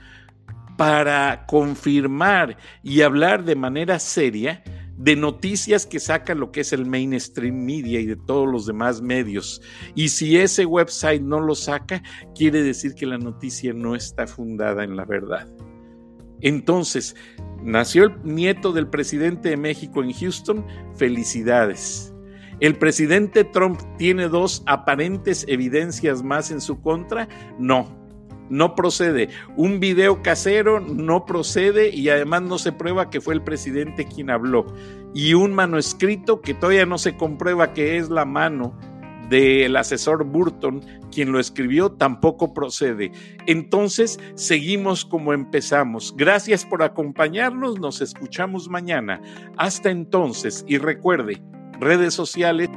para 0.78 1.48
confirmar 1.48 2.58
y 2.84 3.02
hablar 3.02 3.44
de 3.44 3.56
manera 3.56 3.98
seria 3.98 4.64
de 5.00 5.16
noticias 5.16 5.86
que 5.86 6.00
saca 6.00 6.36
lo 6.36 6.52
que 6.52 6.60
es 6.60 6.74
el 6.74 6.86
mainstream 6.86 7.56
media 7.56 8.02
y 8.02 8.06
de 8.06 8.18
todos 8.18 8.48
los 8.52 8.66
demás 8.66 9.02
medios. 9.02 9.62
Y 9.96 10.10
si 10.10 10.38
ese 10.38 10.66
website 10.66 11.22
no 11.22 11.40
lo 11.40 11.56
saca, 11.56 12.04
quiere 12.36 12.62
decir 12.62 12.94
que 12.96 13.06
la 13.06 13.18
noticia 13.18 13.74
no 13.74 13.96
está 13.96 14.28
fundada 14.28 14.84
en 14.84 14.98
la 14.98 15.06
verdad. 15.06 15.48
Entonces, 16.42 17.16
nació 17.64 18.06
el 18.06 18.24
nieto 18.24 18.74
del 18.74 18.88
presidente 18.88 19.50
de 19.50 19.58
México 19.58 20.04
en 20.04 20.12
Houston, 20.12 20.66
felicidades. 20.96 22.14
¿El 22.60 22.76
presidente 22.76 23.46
Trump 23.46 23.80
tiene 23.98 24.28
dos 24.28 24.64
aparentes 24.66 25.46
evidencias 25.48 26.24
más 26.24 26.52
en 26.52 26.60
su 26.60 26.82
contra? 26.82 27.30
No, 27.58 27.99
no 28.50 28.76
procede. 28.76 29.30
Un 29.56 29.80
video 29.80 30.22
casero 30.22 30.80
no 30.80 31.26
procede 31.26 31.90
y 31.90 32.10
además 32.10 32.42
no 32.44 32.58
se 32.58 32.72
prueba 32.72 33.10
que 33.10 33.22
fue 33.22 33.34
el 33.34 33.44
presidente 33.44 34.06
quien 34.06 34.30
habló. 34.30 34.66
Y 35.14 35.34
un 35.34 35.54
manuscrito 35.54 36.42
que 36.42 36.54
todavía 36.54 36.86
no 36.86 36.98
se 36.98 37.18
comprueba 37.18 37.74
que 37.74 37.98
es 37.98 38.10
la 38.10 38.26
mano 38.26 38.78
del 39.30 39.76
asesor 39.76 40.24
Burton 40.24 40.82
quien 41.12 41.32
lo 41.32 41.40
escribió 41.40 41.92
tampoco 41.92 42.54
procede. 42.54 43.12
Entonces, 43.46 44.20
seguimos 44.36 45.06
como 45.06 45.34
empezamos. 45.34 46.14
Gracias 46.18 46.66
por 46.66 46.84
acompañarnos, 46.84 47.80
nos 47.80 48.02
escuchamos 48.02 48.70
mañana. 48.70 49.22
Hasta 49.58 49.90
entonces, 49.90 50.66
y 50.68 50.78
recuerde, 50.78 51.42
redes 51.80 52.14
sociales. 52.14 52.70